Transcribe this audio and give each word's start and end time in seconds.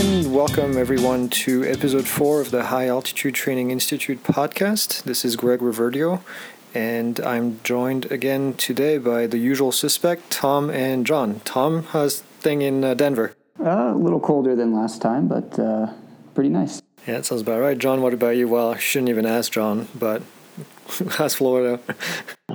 and 0.00 0.34
welcome 0.34 0.78
everyone 0.78 1.28
to 1.28 1.62
episode 1.64 2.08
four 2.08 2.40
of 2.40 2.50
the 2.50 2.64
High 2.64 2.88
Altitude 2.88 3.34
Training 3.34 3.70
Institute 3.70 4.22
podcast. 4.22 5.02
This 5.02 5.26
is 5.26 5.36
Greg 5.36 5.60
Reverdio, 5.60 6.22
and 6.72 7.20
I'm 7.20 7.60
joined 7.64 8.10
again 8.10 8.54
today 8.54 8.96
by 8.96 9.26
the 9.26 9.36
usual 9.36 9.72
suspect, 9.72 10.30
Tom 10.30 10.70
and 10.70 11.04
John. 11.04 11.40
Tom, 11.44 11.82
how's 11.82 12.20
thing 12.20 12.62
in 12.62 12.82
uh, 12.82 12.94
Denver? 12.94 13.34
Uh, 13.62 13.92
a 13.92 13.94
little 13.94 14.20
colder 14.20 14.56
than 14.56 14.74
last 14.74 15.02
time, 15.02 15.28
but 15.28 15.58
uh, 15.58 15.92
pretty 16.34 16.48
nice. 16.48 16.80
Yeah, 17.06 17.18
it 17.18 17.26
sounds 17.26 17.42
about 17.42 17.60
right. 17.60 17.76
John, 17.76 18.00
what 18.00 18.14
about 18.14 18.36
you? 18.36 18.48
Well, 18.48 18.72
I 18.72 18.78
shouldn't 18.78 19.10
even 19.10 19.26
ask 19.26 19.52
John, 19.52 19.86
but 19.94 20.22
how's 21.10 21.34
Florida? 21.34 21.78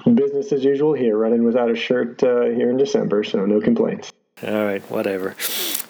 Business 0.03 0.51
as 0.51 0.63
usual 0.63 0.93
here. 0.93 1.15
Running 1.15 1.43
without 1.43 1.69
a 1.69 1.75
shirt 1.75 2.23
uh, 2.23 2.45
here 2.45 2.71
in 2.71 2.77
December, 2.77 3.23
so 3.23 3.45
no 3.45 3.61
complaints. 3.61 4.11
All 4.43 4.65
right, 4.65 4.81
whatever. 4.89 5.35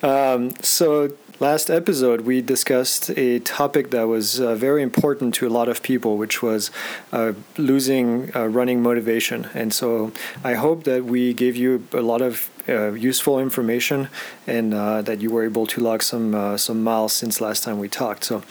Um, 0.03 0.53
so 0.61 1.13
Last 1.41 1.69
episode, 1.69 2.21
we 2.21 2.41
discussed 2.41 3.09
a 3.09 3.39
topic 3.39 3.91
that 3.91 4.07
was 4.07 4.39
uh, 4.39 4.55
very 4.55 4.81
important 4.81 5.33
to 5.35 5.45
a 5.45 5.49
lot 5.49 5.67
of 5.67 5.83
people, 5.83 6.15
which 6.15 6.41
was 6.41 6.71
uh, 7.11 7.33
losing 7.57 8.33
uh, 8.33 8.45
running 8.47 8.81
motivation. 8.81 9.49
And 9.53 9.73
so 9.73 10.13
I 10.45 10.53
hope 10.53 10.85
that 10.85 11.03
we 11.03 11.33
gave 11.33 11.57
you 11.57 11.85
a 11.91 11.99
lot 11.99 12.21
of 12.21 12.49
uh, 12.69 12.93
useful 12.93 13.37
information 13.37 14.07
and 14.47 14.73
uh, 14.73 15.01
that 15.01 15.19
you 15.19 15.29
were 15.29 15.43
able 15.43 15.67
to 15.67 15.81
log 15.81 16.03
some, 16.03 16.33
uh, 16.33 16.55
some 16.55 16.81
miles 16.81 17.11
since 17.11 17.41
last 17.41 17.65
time 17.65 17.79
we 17.79 17.89
talked. 17.89 18.23
So 18.23 18.41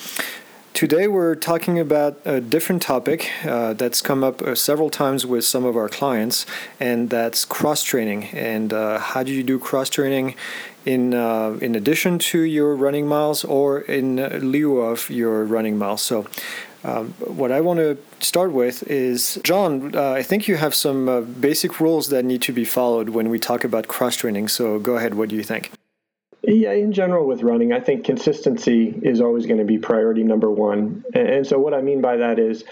Today, 0.74 1.06
we're 1.06 1.36
talking 1.36 1.78
about 1.78 2.18
a 2.24 2.40
different 2.40 2.82
topic 2.82 3.30
uh, 3.44 3.74
that's 3.74 4.02
come 4.02 4.24
up 4.24 4.42
uh, 4.42 4.56
several 4.56 4.90
times 4.90 5.24
with 5.24 5.44
some 5.44 5.64
of 5.64 5.76
our 5.76 5.88
clients, 5.88 6.46
and 6.80 7.10
that's 7.10 7.44
cross 7.44 7.84
training. 7.84 8.24
And 8.32 8.72
uh, 8.72 8.98
how 8.98 9.22
do 9.22 9.32
you 9.32 9.44
do 9.44 9.60
cross 9.60 9.88
training 9.88 10.34
in 10.84 11.14
uh, 11.14 11.58
in 11.60 11.74
addition 11.74 12.18
to 12.18 12.40
your 12.40 12.74
running 12.76 13.06
miles 13.06 13.44
or 13.44 13.80
in 13.80 14.16
lieu 14.50 14.80
of 14.80 15.10
your 15.10 15.44
running 15.44 15.78
miles. 15.78 16.02
So. 16.02 16.26
Um, 16.86 17.14
what 17.20 17.50
I 17.50 17.62
want 17.62 17.78
to 17.78 17.96
start 18.20 18.52
with 18.52 18.82
is 18.90 19.40
John. 19.42 19.96
Uh, 19.96 20.10
I 20.10 20.22
think 20.22 20.46
you 20.46 20.56
have 20.56 20.74
some 20.74 21.08
uh, 21.08 21.22
basic 21.22 21.80
rules 21.80 22.10
that 22.10 22.26
need 22.26 22.42
to 22.42 22.52
be 22.52 22.66
followed 22.66 23.08
when 23.08 23.30
we 23.30 23.38
talk 23.38 23.64
about 23.64 23.88
cross 23.88 24.16
training. 24.16 24.48
So 24.48 24.78
go 24.78 24.98
ahead. 24.98 25.14
What 25.14 25.30
do 25.30 25.34
you 25.34 25.42
think? 25.42 25.70
Yeah, 26.46 26.72
in 26.72 26.92
general, 26.92 27.26
with 27.26 27.42
running, 27.42 27.72
I 27.72 27.80
think 27.80 28.04
consistency 28.04 29.00
is 29.02 29.20
always 29.22 29.46
going 29.46 29.58
to 29.58 29.64
be 29.64 29.78
priority 29.78 30.22
number 30.22 30.50
one. 30.50 31.02
And 31.14 31.46
so, 31.46 31.58
what 31.58 31.72
I 31.72 31.80
mean 31.80 32.02
by 32.02 32.18
that 32.18 32.38
is, 32.38 32.64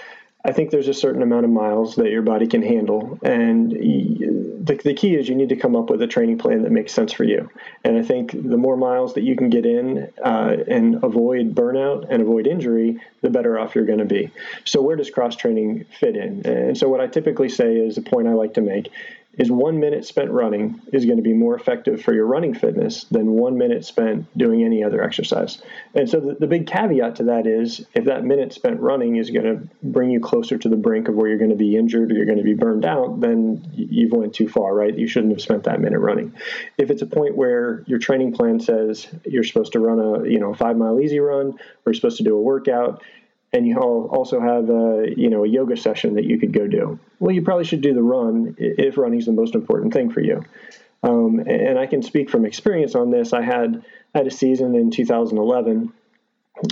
I 0.45 0.53
think 0.53 0.71
there's 0.71 0.89
a 0.89 0.95
certain 0.95 1.23
amount 1.23 1.45
of 1.45 1.51
miles 1.53 1.95
that 1.97 2.11
your 2.11 2.23
body 2.23 2.49
can 2.49 2.63
handle. 2.63 3.19
And 3.23 3.71
the, 3.71 4.81
the 4.83 4.95
key 4.95 5.15
is 5.15 5.29
you 5.29 5.37
need 5.37 5.51
to 5.51 5.57
come 5.57 5.77
up 5.77 5.89
with 5.89 6.03
a 6.03 6.07
training 6.09 6.39
plan 6.39 6.63
that 6.63 6.73
makes 6.73 6.93
sense 6.93 7.13
for 7.13 7.23
you. 7.23 7.49
And 7.85 7.97
I 7.97 8.03
think 8.03 8.33
the 8.33 8.57
more 8.57 8.77
miles 8.77 9.15
that 9.15 9.23
you 9.23 9.37
can 9.37 9.51
get 9.51 9.65
in 9.65 10.11
uh, 10.25 10.57
and 10.67 11.03
avoid 11.05 11.55
burnout 11.55 12.07
and 12.11 12.23
avoid 12.23 12.49
injury, 12.49 12.99
the 13.21 13.31
better 13.31 13.57
off 13.57 13.77
you're 13.77 13.87
going 13.87 14.01
to 14.01 14.05
be. 14.05 14.33
So, 14.65 14.83
where 14.83 14.97
does 14.97 15.11
cross 15.11 15.37
training 15.37 15.85
fit 15.99 16.17
in? 16.17 16.45
And 16.45 16.77
so, 16.77 16.89
what 16.89 17.01
I 17.01 17.07
typically 17.07 17.49
say 17.49 17.77
is 17.77 17.97
a 17.97 18.03
point 18.03 18.27
I 18.27 18.33
like 18.33 18.55
to 18.55 18.61
make 18.61 18.91
is 19.39 19.51
one 19.51 19.81
minute 19.81 20.05
spent 20.05 20.31
running 20.31 20.81
is 20.93 21.07
going 21.07 21.17
to 21.17 21.23
be 21.23 21.33
more 21.33 21.55
effective 21.57 22.03
for 22.03 22.13
your 22.13 22.27
running 22.27 22.55
fitness 22.55 23.05
than 23.05 23.31
one 23.33 23.57
minute 23.57 23.85
spent 23.85 24.27
doing 24.37 24.63
any 24.63 24.85
other 24.85 25.03
exercise. 25.03 25.63
And 25.95 26.09
so 26.09 26.21
the, 26.21 26.35
the, 26.35 26.47
big 26.47 26.67
caveat 26.67 27.17
to 27.17 27.25
that 27.25 27.47
is 27.47 27.87
if 27.95 28.05
that 28.05 28.25
minute 28.25 28.53
spent 28.53 28.81
running 28.81 29.17
is 29.17 29.31
going 29.31 29.47
to 29.47 29.69
bring 29.83 30.11
you 30.11 30.21
closer 30.21 30.59
to 30.59 30.69
the 30.69 30.77
brink 30.77 31.09
of 31.09 31.15
where 31.15 31.29
you're 31.29 31.39
going 31.39 31.51
to 31.51 31.57
be 31.57 31.77
injured 31.77 32.13
or 32.13 32.15
you're 32.15 32.27
going 32.27 32.39
to 32.39 32.45
be 32.45 32.53
burned 32.53 32.85
out, 32.85 33.21
then 33.21 33.67
you've 33.73 34.13
went 34.13 34.35
too 34.35 34.49
far, 34.49 34.75
right? 34.75 34.97
You 34.97 35.09
shouldn't 35.09 35.33
have 35.33 35.41
spent 35.41 35.65
that 35.65 35.81
minute 35.81 35.99
running. 35.99 36.35
If 36.77 36.91
it's 36.91 37.01
a 37.01 37.07
point 37.07 37.35
where 37.35 37.85
your 37.87 37.99
training 37.99 38.35
plan 38.35 38.61
says 38.61 39.07
you're 39.25 39.45
supposed 39.45 39.73
to 39.73 39.81
run 39.81 39.99
a, 39.99 40.29
you 40.29 40.39
know, 40.41 40.53
five 40.53 40.77
mile 40.77 41.01
easy 41.01 41.21
run 41.21 41.53
or 41.53 41.59
you're 41.87 41.95
supposed 41.95 42.19
to 42.19 42.25
do 42.25 42.37
a 42.37 42.41
workout 42.41 43.03
and 43.53 43.67
you 43.67 43.79
also 43.79 44.41
have 44.41 44.71
a 44.71 45.13
you 45.17 45.29
know 45.29 45.45
a 45.45 45.49
yoga 45.49 45.77
session 45.77 46.15
that 46.15 46.25
you 46.25 46.39
could 46.39 46.53
go 46.53 46.67
do. 46.67 46.99
Well, 47.19 47.35
you 47.35 47.43
probably 47.43 47.65
should 47.65 47.83
do 47.83 47.95
the 47.95 48.03
run 48.03 48.57
if 48.59 48.97
running 48.97 49.19
is 49.19 49.27
the 49.27 49.33
most 49.33 49.55
important 49.55 49.93
thing 49.93 50.11
for 50.11 50.21
you. 50.21 50.45
Um, 51.03 51.41
and 51.41 51.79
I 51.79 51.87
can 51.87 52.03
speak 52.03 52.31
from 52.31 52.47
experience 52.47 52.95
on 52.95 53.11
this. 53.11 53.33
I 53.33 53.43
had 53.43 53.85
had 54.15 54.27
a 54.27 54.31
season 54.31 54.75
in 54.75 54.91
2011 54.91 55.93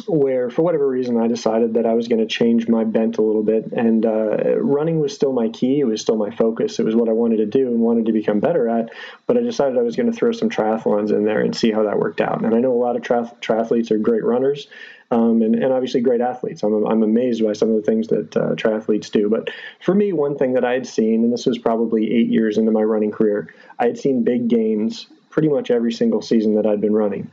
where, 0.06 0.50
for 0.50 0.62
whatever 0.62 0.86
reason, 0.86 1.16
I 1.16 1.26
decided 1.26 1.74
that 1.74 1.86
I 1.86 1.94
was 1.94 2.06
going 2.06 2.20
to 2.20 2.26
change 2.26 2.68
my 2.68 2.84
bent 2.84 3.18
a 3.18 3.22
little 3.22 3.42
bit, 3.42 3.72
and 3.72 4.06
uh, 4.06 4.60
running 4.60 5.00
was 5.00 5.14
still 5.14 5.32
my 5.32 5.48
key. 5.48 5.80
It 5.80 5.84
was 5.84 6.00
still 6.00 6.16
my 6.16 6.30
focus. 6.30 6.78
It 6.78 6.84
was 6.84 6.94
what 6.94 7.08
I 7.08 7.12
wanted 7.12 7.38
to 7.38 7.46
do 7.46 7.66
and 7.66 7.80
wanted 7.80 8.06
to 8.06 8.12
become 8.12 8.38
better 8.38 8.68
at. 8.68 8.90
But 9.26 9.36
I 9.36 9.40
decided 9.40 9.78
I 9.78 9.82
was 9.82 9.96
going 9.96 10.10
to 10.10 10.16
throw 10.16 10.32
some 10.32 10.48
triathlons 10.48 11.10
in 11.10 11.24
there 11.24 11.40
and 11.40 11.56
see 11.56 11.72
how 11.72 11.84
that 11.84 11.98
worked 11.98 12.20
out. 12.20 12.44
And 12.44 12.54
I 12.54 12.60
know 12.60 12.72
a 12.72 12.74
lot 12.74 12.94
of 12.94 13.02
triathletes 13.02 13.90
are 13.90 13.98
great 13.98 14.22
runners 14.22 14.68
um, 15.10 15.42
and, 15.42 15.54
and 15.56 15.72
obviously 15.72 16.00
great 16.00 16.20
athletes. 16.20 16.62
I'm, 16.62 16.84
I'm 16.86 17.02
amazed 17.02 17.44
by 17.44 17.52
some 17.52 17.70
of 17.70 17.76
the 17.76 17.82
things 17.82 18.08
that 18.08 18.36
uh, 18.36 18.54
triathletes 18.54 19.10
do. 19.10 19.28
But 19.28 19.50
for 19.80 19.94
me, 19.94 20.12
one 20.12 20.36
thing 20.36 20.52
that 20.54 20.64
I 20.64 20.72
had 20.72 20.86
seen, 20.86 21.24
and 21.24 21.32
this 21.32 21.46
was 21.46 21.58
probably 21.58 22.12
eight 22.12 22.28
years 22.28 22.58
into 22.58 22.70
my 22.70 22.82
running 22.82 23.10
career, 23.10 23.52
I 23.78 23.86
had 23.86 23.98
seen 23.98 24.22
big 24.22 24.48
gains 24.48 25.08
pretty 25.30 25.48
much 25.48 25.70
every 25.70 25.92
single 25.92 26.22
season 26.22 26.54
that 26.56 26.66
I'd 26.66 26.80
been 26.80 26.94
running. 26.94 27.30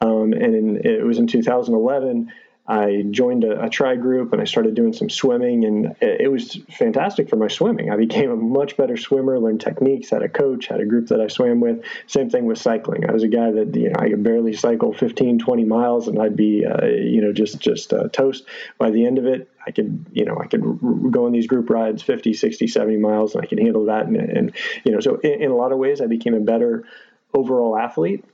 Um, 0.00 0.32
and 0.32 0.54
in, 0.54 0.76
it 0.84 1.04
was 1.04 1.18
in 1.18 1.26
2011 1.26 2.32
I 2.66 3.04
joined 3.10 3.44
a, 3.44 3.64
a 3.64 3.68
tri 3.68 3.96
group 3.96 4.32
and 4.32 4.40
I 4.40 4.44
started 4.44 4.74
doing 4.74 4.92
some 4.92 5.10
swimming, 5.10 5.64
and 5.64 5.96
it, 6.00 6.20
it, 6.22 6.28
was 6.28 6.54
fantastic 6.70 7.28
for 7.28 7.36
my 7.36 7.48
swimming. 7.48 7.90
I 7.90 7.96
became 7.96 8.30
a 8.30 8.36
much 8.36 8.76
better 8.76 8.96
swimmer, 8.96 9.38
learned 9.40 9.60
techniques, 9.60 10.10
had 10.10 10.22
a 10.22 10.28
coach, 10.28 10.66
had 10.66 10.80
a 10.80 10.86
group 10.86 11.08
that 11.08 11.20
I 11.20 11.26
swam 11.26 11.60
with. 11.60 11.82
Same 12.06 12.30
thing 12.30 12.44
with 12.44 12.58
cycling. 12.58 13.08
I 13.08 13.12
was 13.12 13.22
a 13.22 13.28
guy 13.28 13.50
that 13.50 13.74
you 13.74 13.88
know 13.88 13.96
I 13.98 14.08
could 14.10 14.22
barely 14.22 14.52
cycle 14.52 14.92
15, 14.92 15.40
20 15.40 15.64
miles, 15.64 16.06
and 16.06 16.20
I'd 16.20 16.36
be 16.36 16.64
uh, 16.64 16.86
you 16.86 17.20
know 17.20 17.32
just 17.32 17.58
just 17.58 17.92
uh, 17.92 18.08
toast 18.08 18.44
by 18.78 18.90
the 18.90 19.04
end 19.04 19.18
of 19.18 19.26
it. 19.26 19.50
I 19.66 19.72
could, 19.72 20.06
you 20.12 20.24
know, 20.24 20.38
I 20.40 20.46
could 20.46 20.62
go 21.10 21.26
on 21.26 21.32
these 21.32 21.46
group 21.46 21.68
rides 21.68 22.02
50, 22.02 22.32
60, 22.32 22.66
70 22.66 22.96
miles 22.96 23.34
and 23.34 23.44
I 23.44 23.46
could 23.46 23.58
handle 23.58 23.86
that. 23.86 24.06
And, 24.06 24.16
and 24.16 24.52
you 24.84 24.92
know, 24.92 25.00
so 25.00 25.16
in, 25.16 25.42
in, 25.42 25.50
a 25.50 25.54
lot 25.54 25.72
of 25.72 25.78
ways, 25.78 26.00
I 26.00 26.06
became 26.06 26.32
a 26.32 26.40
better 26.40 26.84
overall 27.34 27.76
athlete 27.76 28.24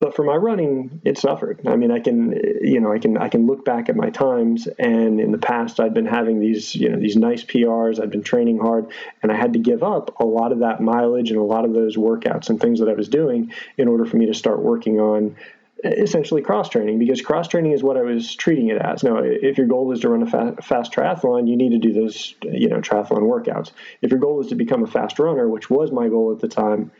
but 0.00 0.14
for 0.14 0.24
my 0.24 0.34
running 0.34 1.00
it 1.04 1.18
suffered 1.18 1.60
i 1.66 1.76
mean 1.76 1.90
i 1.90 1.98
can 1.98 2.32
you 2.60 2.80
know 2.80 2.92
i 2.92 2.98
can 2.98 3.16
i 3.16 3.28
can 3.28 3.46
look 3.46 3.64
back 3.64 3.88
at 3.88 3.96
my 3.96 4.10
times 4.10 4.66
and 4.78 5.20
in 5.20 5.32
the 5.32 5.38
past 5.38 5.80
i've 5.80 5.94
been 5.94 6.06
having 6.06 6.40
these 6.40 6.74
you 6.74 6.88
know 6.88 6.98
these 6.98 7.16
nice 7.16 7.42
prs 7.42 8.00
i've 8.00 8.10
been 8.10 8.22
training 8.22 8.58
hard 8.58 8.86
and 9.22 9.32
i 9.32 9.36
had 9.36 9.52
to 9.52 9.58
give 9.58 9.82
up 9.82 10.18
a 10.20 10.24
lot 10.24 10.52
of 10.52 10.60
that 10.60 10.80
mileage 10.80 11.30
and 11.30 11.38
a 11.38 11.44
lot 11.44 11.64
of 11.64 11.72
those 11.72 11.96
workouts 11.96 12.50
and 12.50 12.60
things 12.60 12.80
that 12.80 12.88
i 12.88 12.94
was 12.94 13.08
doing 13.08 13.52
in 13.78 13.88
order 13.88 14.04
for 14.04 14.16
me 14.16 14.26
to 14.26 14.34
start 14.34 14.60
working 14.60 15.00
on 15.00 15.36
essentially 15.84 16.42
cross 16.42 16.68
training 16.68 16.98
because 16.98 17.20
cross 17.20 17.48
training 17.48 17.72
is 17.72 17.82
what 17.82 17.96
I 17.96 18.02
was 18.02 18.34
treating 18.34 18.68
it 18.68 18.78
as. 18.78 19.04
Now, 19.04 19.18
if 19.18 19.58
your 19.58 19.66
goal 19.66 19.92
is 19.92 20.00
to 20.00 20.08
run 20.08 20.22
a 20.22 20.26
fast, 20.26 20.62
fast, 20.64 20.92
triathlon, 20.92 21.48
you 21.48 21.56
need 21.56 21.70
to 21.70 21.78
do 21.78 21.92
those, 21.92 22.34
you 22.42 22.68
know, 22.68 22.80
triathlon 22.80 23.22
workouts. 23.22 23.72
If 24.00 24.10
your 24.10 24.18
goal 24.18 24.40
is 24.40 24.46
to 24.48 24.54
become 24.54 24.82
a 24.82 24.86
fast 24.86 25.18
runner, 25.18 25.48
which 25.48 25.68
was 25.68 25.92
my 25.92 26.08
goal 26.08 26.32
at 26.32 26.40
the 26.40 26.48
time, 26.48 26.90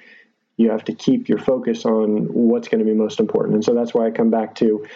you 0.56 0.70
have 0.70 0.84
to 0.84 0.94
keep 0.94 1.28
your 1.28 1.38
focus 1.38 1.84
on 1.84 2.32
what's 2.32 2.68
going 2.68 2.78
to 2.78 2.84
be 2.84 2.94
most 2.94 3.20
important. 3.20 3.54
And 3.54 3.64
so 3.64 3.74
that's 3.74 3.92
why 3.92 4.06
I 4.06 4.10
come 4.10 4.30
back 4.30 4.54
to 4.56 4.86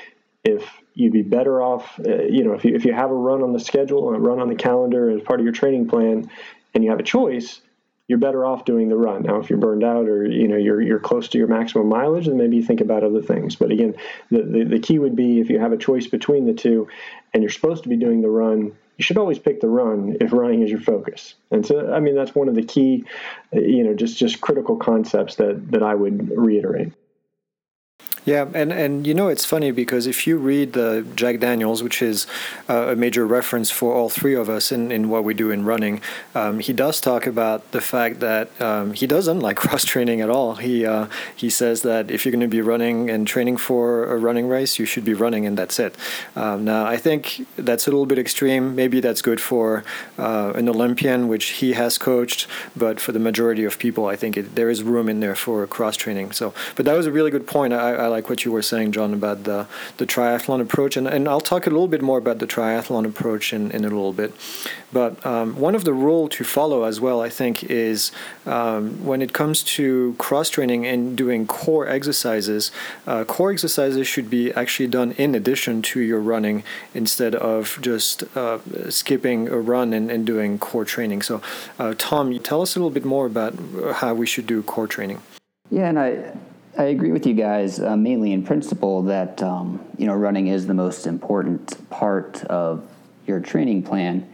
if 0.44 0.66
you'd 0.94 1.12
be 1.12 1.22
better 1.22 1.60
off, 1.62 2.00
uh, 2.00 2.22
you 2.22 2.44
know, 2.44 2.54
if 2.54 2.64
you, 2.64 2.74
if 2.74 2.84
you 2.84 2.92
have 2.92 3.10
a 3.10 3.14
run 3.14 3.42
on 3.42 3.52
the 3.52 3.60
schedule, 3.60 4.08
a 4.14 4.18
run 4.18 4.40
on 4.40 4.48
the 4.48 4.54
calendar 4.54 5.10
as 5.10 5.22
part 5.22 5.40
of 5.40 5.44
your 5.44 5.52
training 5.52 5.88
plan, 5.88 6.30
and 6.74 6.84
you 6.84 6.90
have 6.90 7.00
a 7.00 7.04
choice, 7.04 7.60
you're 8.08 8.18
better 8.18 8.44
off 8.44 8.64
doing 8.64 8.88
the 8.88 8.96
run. 8.96 9.22
Now, 9.22 9.38
if 9.38 9.50
you're 9.50 9.58
burned 9.58 9.84
out 9.84 10.08
or 10.08 10.26
you 10.26 10.48
know 10.48 10.56
you're 10.56 10.80
you're 10.80 10.98
close 10.98 11.28
to 11.28 11.38
your 11.38 11.46
maximum 11.46 11.88
mileage, 11.88 12.26
then 12.26 12.36
maybe 12.36 12.56
you 12.56 12.62
think 12.62 12.80
about 12.80 13.04
other 13.04 13.22
things. 13.22 13.54
But 13.54 13.70
again, 13.70 13.94
the, 14.30 14.42
the, 14.42 14.64
the 14.64 14.78
key 14.80 14.98
would 14.98 15.14
be 15.14 15.40
if 15.40 15.48
you 15.48 15.60
have 15.60 15.72
a 15.72 15.76
choice 15.76 16.08
between 16.08 16.46
the 16.46 16.52
two, 16.52 16.88
and 17.32 17.42
you're 17.42 17.50
supposed 17.50 17.84
to 17.84 17.88
be 17.88 17.96
doing 17.96 18.20
the 18.20 18.28
run, 18.28 18.72
you 19.00 19.02
should 19.02 19.16
always 19.16 19.38
pick 19.38 19.62
the 19.62 19.66
run 19.66 20.18
if 20.20 20.30
running 20.30 20.60
is 20.60 20.70
your 20.70 20.78
focus. 20.78 21.32
And 21.50 21.64
so, 21.64 21.90
I 21.90 22.00
mean, 22.00 22.14
that's 22.14 22.34
one 22.34 22.50
of 22.50 22.54
the 22.54 22.62
key, 22.62 23.02
you 23.50 23.82
know, 23.82 23.94
just 23.94 24.18
just 24.18 24.42
critical 24.42 24.76
concepts 24.76 25.36
that 25.36 25.70
that 25.70 25.82
I 25.82 25.94
would 25.94 26.36
reiterate. 26.36 26.92
Yeah, 28.24 28.46
and, 28.52 28.72
and 28.72 29.06
you 29.06 29.14
know 29.14 29.28
it's 29.28 29.44
funny 29.44 29.70
because 29.70 30.06
if 30.06 30.26
you 30.26 30.36
read 30.36 30.74
the 30.74 31.06
Jack 31.14 31.40
Daniels, 31.40 31.82
which 31.82 32.02
is 32.02 32.26
uh, 32.68 32.88
a 32.88 32.96
major 32.96 33.26
reference 33.26 33.70
for 33.70 33.94
all 33.94 34.10
three 34.10 34.34
of 34.34 34.48
us 34.50 34.70
in, 34.70 34.92
in 34.92 35.08
what 35.08 35.24
we 35.24 35.32
do 35.32 35.50
in 35.50 35.64
running, 35.64 36.02
um, 36.34 36.60
he 36.60 36.72
does 36.72 37.00
talk 37.00 37.26
about 37.26 37.70
the 37.72 37.80
fact 37.80 38.20
that 38.20 38.48
um, 38.60 38.92
he 38.92 39.06
doesn't 39.06 39.40
like 39.40 39.56
cross 39.64 39.84
training 39.84 40.20
at 40.20 40.28
all. 40.28 40.56
He 40.56 40.84
uh, 40.84 41.06
he 41.34 41.48
says 41.48 41.82
that 41.82 42.10
if 42.10 42.24
you're 42.24 42.32
going 42.32 42.40
to 42.40 42.48
be 42.48 42.60
running 42.60 43.08
and 43.08 43.26
training 43.26 43.56
for 43.56 44.04
a 44.12 44.18
running 44.18 44.48
race, 44.48 44.78
you 44.78 44.84
should 44.84 45.04
be 45.04 45.14
running 45.14 45.46
and 45.46 45.56
that's 45.56 45.78
it. 45.78 45.94
Um, 46.36 46.64
now 46.64 46.84
I 46.84 46.98
think 46.98 47.46
that's 47.56 47.86
a 47.86 47.90
little 47.90 48.06
bit 48.06 48.18
extreme. 48.18 48.74
Maybe 48.74 49.00
that's 49.00 49.22
good 49.22 49.40
for 49.40 49.82
uh, 50.18 50.52
an 50.54 50.68
Olympian, 50.68 51.28
which 51.28 51.46
he 51.60 51.72
has 51.72 51.96
coached, 51.96 52.46
but 52.76 53.00
for 53.00 53.12
the 53.12 53.18
majority 53.18 53.64
of 53.64 53.78
people, 53.78 54.06
I 54.06 54.16
think 54.16 54.36
it, 54.36 54.54
there 54.54 54.68
is 54.68 54.82
room 54.82 55.08
in 55.08 55.20
there 55.20 55.34
for 55.34 55.66
cross 55.66 55.96
training. 55.96 56.32
So, 56.32 56.52
but 56.76 56.84
that 56.84 56.96
was 56.96 57.06
a 57.06 57.12
really 57.12 57.30
good 57.30 57.46
point. 57.46 57.72
I, 57.72 57.94
I 57.94 58.09
like 58.10 58.28
what 58.28 58.44
you 58.44 58.52
were 58.52 58.62
saying, 58.62 58.92
John, 58.92 59.14
about 59.14 59.44
the, 59.44 59.66
the 59.96 60.06
triathlon 60.06 60.60
approach. 60.60 60.96
And, 60.96 61.06
and 61.06 61.28
I'll 61.28 61.40
talk 61.40 61.66
a 61.66 61.70
little 61.70 61.88
bit 61.88 62.02
more 62.02 62.18
about 62.18 62.38
the 62.38 62.46
triathlon 62.46 63.06
approach 63.06 63.52
in, 63.52 63.70
in 63.70 63.84
a 63.84 63.88
little 63.88 64.12
bit. 64.12 64.34
But 64.92 65.24
um, 65.24 65.56
one 65.56 65.74
of 65.74 65.84
the 65.84 65.92
rule 65.92 66.28
to 66.28 66.44
follow 66.44 66.84
as 66.84 67.00
well, 67.00 67.20
I 67.20 67.28
think, 67.28 67.64
is 67.64 68.10
um, 68.44 69.04
when 69.04 69.22
it 69.22 69.32
comes 69.32 69.62
to 69.62 70.14
cross 70.18 70.50
training 70.50 70.86
and 70.86 71.16
doing 71.16 71.46
core 71.46 71.86
exercises, 71.88 72.72
uh, 73.06 73.24
core 73.24 73.52
exercises 73.52 74.06
should 74.08 74.28
be 74.28 74.52
actually 74.52 74.88
done 74.88 75.12
in 75.12 75.34
addition 75.34 75.82
to 75.82 76.00
your 76.00 76.20
running 76.20 76.64
instead 76.92 77.34
of 77.36 77.78
just 77.80 78.24
uh, 78.36 78.58
skipping 78.90 79.48
a 79.48 79.58
run 79.58 79.92
and, 79.92 80.10
and 80.10 80.26
doing 80.26 80.58
core 80.58 80.84
training. 80.84 81.22
So, 81.22 81.40
uh, 81.78 81.94
Tom, 81.96 82.32
you 82.32 82.38
tell 82.40 82.60
us 82.62 82.74
a 82.74 82.78
little 82.78 82.90
bit 82.90 83.04
more 83.04 83.26
about 83.26 83.54
how 83.94 84.14
we 84.14 84.26
should 84.26 84.46
do 84.46 84.62
core 84.62 84.88
training. 84.88 85.22
Yeah, 85.70 85.88
and 85.88 85.98
I 85.98 86.32
I 86.78 86.84
agree 86.84 87.10
with 87.10 87.26
you 87.26 87.34
guys 87.34 87.80
uh, 87.80 87.96
mainly 87.96 88.32
in 88.32 88.44
principle 88.44 89.02
that 89.02 89.42
um, 89.42 89.84
you 89.98 90.06
know 90.06 90.14
running 90.14 90.46
is 90.46 90.66
the 90.66 90.74
most 90.74 91.06
important 91.06 91.90
part 91.90 92.44
of 92.44 92.86
your 93.26 93.40
training 93.40 93.82
plan, 93.82 94.28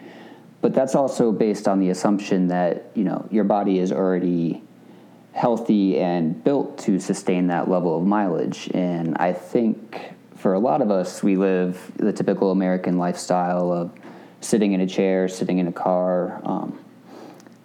but 0.61 0.75
that's 0.75 0.95
also 0.95 1.33
based 1.33 1.67
on 1.67 1.81
the 1.81 1.91
assumption 1.91 2.49
that 2.49 2.91
you 2.95 3.05
know 3.05 3.27
your 3.31 3.45
body 3.45 3.79
is 3.79 3.91
already 3.91 4.63
healthy 5.33 5.99
and 5.99 6.43
built 6.45 6.79
to 6.79 6.99
sustain 6.99 7.47
that 7.49 7.69
level 7.69 7.99
of 7.99 8.07
mileage. 8.07 8.71
And 8.73 9.17
I 9.19 9.33
think 9.33 10.15
for 10.37 10.55
a 10.55 10.59
lot 10.59 10.81
of 10.83 10.91
us, 10.91 11.23
we 11.23 11.37
live 11.37 11.93
the 11.97 12.13
typical 12.13 12.51
American 12.51 12.97
lifestyle 12.97 13.73
of 13.73 13.93
sitting 14.41 14.73
in 14.73 14.81
a 14.81 14.87
chair, 14.87 15.29
sitting 15.29 15.59
in 15.59 15.69
a 15.69 15.73
car. 15.73 16.41
Um, 16.45 16.79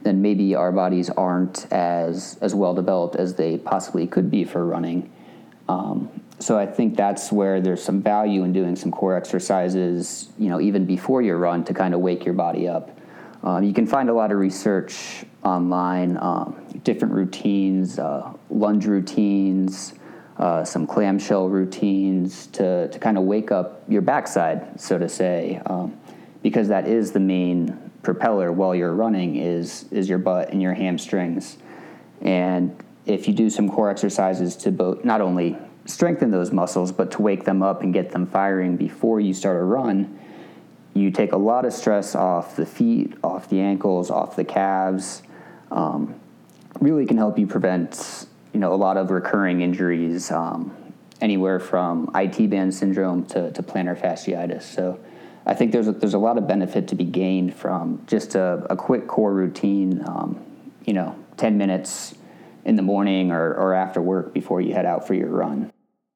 then 0.04 0.22
maybe 0.22 0.56
our 0.56 0.72
bodies 0.72 1.10
aren't 1.10 1.72
as 1.72 2.38
as 2.42 2.56
well 2.56 2.74
developed 2.74 3.16
as 3.16 3.36
they 3.36 3.58
possibly 3.58 4.08
could 4.08 4.30
be 4.32 4.44
for 4.44 4.66
running. 4.66 5.12
Um, 5.70 6.10
so 6.40 6.58
I 6.58 6.66
think 6.66 6.98
that's 6.98 7.32
where 7.32 7.62
there's 7.62 7.84
some 7.84 8.02
value 8.02 8.44
in 8.44 8.52
doing 8.52 8.76
some 8.76 8.92
core 8.92 9.16
exercises, 9.16 10.30
you 10.40 10.50
know, 10.50 10.60
even 10.60 10.86
before 10.86 11.22
your 11.22 11.38
run 11.38 11.64
to 11.66 11.74
kind 11.74 11.94
of 11.94 12.00
wake 12.00 12.26
your 12.26 12.34
body 12.34 12.68
up. 12.68 12.98
Um, 13.44 13.64
you 13.64 13.74
can 13.74 13.86
find 13.86 14.10
a 14.10 14.14
lot 14.14 14.32
of 14.32 14.40
research 14.40 15.24
online, 15.44 16.18
um, 16.18 16.56
different 16.84 17.14
routines, 17.14 18.00
uh, 18.00 18.34
lunge 18.50 18.86
routines, 18.86 19.94
uh, 20.38 20.64
some 20.64 20.88
clamshell 20.88 21.50
routines 21.50 22.48
to, 22.48 22.88
to 22.88 23.00
kind 23.00 23.18
of 23.18 23.24
wake 23.24 23.52
up 23.52 23.84
your 23.88 24.02
backside, 24.02 24.80
so 24.80 24.98
to 24.98 25.08
say, 25.08 25.62
um, 25.68 25.96
because 26.42 26.68
that 26.68 26.88
is 26.88 27.12
the 27.12 27.20
main 27.20 27.91
propeller 28.04 28.52
while 28.52 28.74
you're 28.74 28.94
running 28.94 29.36
is 29.36 29.86
is 29.92 30.10
your 30.10 30.18
butt 30.18 30.52
and 30.52 30.62
your 30.62 30.74
hamstrings. 30.74 31.58
And 32.22 32.76
if 33.06 33.28
you 33.28 33.34
do 33.34 33.50
some 33.50 33.70
core 33.70 33.90
exercises 33.90 34.56
to 34.58 34.72
both 34.72 35.04
not 35.04 35.22
only 35.22 35.58
strengthen 35.86 36.32
those 36.32 36.52
muscles 36.52 36.92
but 36.92 37.12
to 37.12 37.22
wake 37.22 37.44
them 37.44 37.64
up 37.64 37.82
and 37.82 37.94
get 37.94 38.12
them 38.12 38.26
firing 38.28 38.78
before 38.78 39.20
you 39.20 39.34
start 39.34 39.60
a 39.60 39.64
run, 39.64 40.20
you 40.94 41.10
take 41.12 41.32
a 41.32 41.38
lot 41.38 41.66
of 41.66 41.74
stress 41.74 42.16
off 42.16 42.56
the 42.56 42.66
feet, 42.66 43.14
off 43.24 43.50
the 43.50 43.60
ankles, 43.60 44.12
off 44.12 44.36
the 44.36 44.44
calves. 44.44 45.24
Um, 45.72 46.16
really 46.80 47.06
can 47.06 47.18
help 47.18 47.40
you 47.40 47.48
prevent 47.48 48.28
you 48.54 48.60
know 48.60 48.74
a 48.74 48.76
lot 48.76 48.98
of 48.98 49.12
recurring 49.12 49.62
injuries, 49.62 50.32
um, 50.32 50.76
anywhere 51.22 51.60
from 51.60 52.10
IT 52.16 52.50
band 52.50 52.74
syndrome 52.74 53.26
to, 53.28 53.52
to 53.52 53.64
plantar 53.64 53.98
fasciitis. 53.98 54.64
So 54.64 55.00
I 55.46 55.54
think 55.54 55.72
there's 55.72 55.88
a, 55.88 55.92
there's 55.92 56.14
a 56.14 56.20
lot 56.20 56.38
of 56.38 56.48
benefit 56.48 56.88
to 56.90 56.96
be 56.96 57.04
gained 57.04 57.56
from 57.56 58.04
just 58.08 58.36
a, 58.36 58.66
a 58.70 58.76
quick 58.76 59.08
core 59.08 59.34
routine. 59.34 60.04
Um, 60.06 60.40
you 60.86 60.94
know, 60.94 61.16
ten 61.38 61.58
minutes 61.58 62.16
in 62.66 62.76
the 62.76 62.82
morning 62.82 63.32
or, 63.32 63.54
or 63.54 63.74
after 63.74 64.02
work 64.02 64.34
before 64.34 64.62
you 64.62 64.74
head 64.74 64.86
out 64.86 65.08
for 65.08 65.14
your 65.14 65.30
run. 65.30 65.71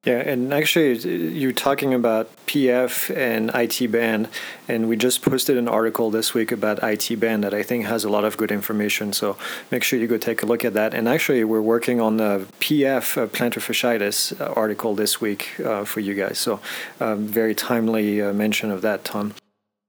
Yeah, 0.05 0.19
and 0.19 0.53
actually, 0.53 0.99
you're 1.33 1.51
talking 1.51 1.91
about 1.91 2.29
PF 2.45 3.09
and 3.15 3.49
IT 3.55 3.91
band, 3.91 4.29
and 4.67 4.87
we 4.87 4.95
just 4.95 5.23
posted 5.23 5.57
an 5.57 5.67
article 5.67 6.11
this 6.11 6.31
week 6.35 6.51
about 6.51 6.77
IT 6.83 7.19
band 7.19 7.43
that 7.43 7.55
I 7.55 7.63
think 7.63 7.85
has 7.85 8.03
a 8.03 8.09
lot 8.09 8.23
of 8.23 8.37
good 8.37 8.51
information. 8.51 9.13
So 9.13 9.35
make 9.71 9.83
sure 9.83 9.97
you 9.97 10.05
go 10.05 10.19
take 10.19 10.43
a 10.43 10.45
look 10.45 10.63
at 10.63 10.75
that. 10.75 10.93
And 10.93 11.09
actually, 11.09 11.43
we're 11.43 11.59
working 11.59 11.99
on 11.99 12.17
the 12.17 12.45
PF 12.59 13.17
uh, 13.17 13.25
plantar 13.25 13.61
fasciitis 13.61 14.39
uh, 14.39 14.53
article 14.53 14.93
this 14.93 15.19
week 15.19 15.59
uh, 15.59 15.85
for 15.85 16.01
you 16.01 16.13
guys. 16.13 16.37
So 16.37 16.59
um, 16.99 17.25
very 17.25 17.55
timely 17.55 18.21
uh, 18.21 18.31
mention 18.31 18.69
of 18.69 18.83
that, 18.83 19.05
Tom. 19.05 19.33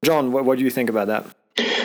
John, 0.02 0.32
what, 0.32 0.46
what 0.46 0.56
do 0.56 0.64
you 0.64 0.70
think 0.70 0.88
about 0.88 1.08
that? 1.08 1.26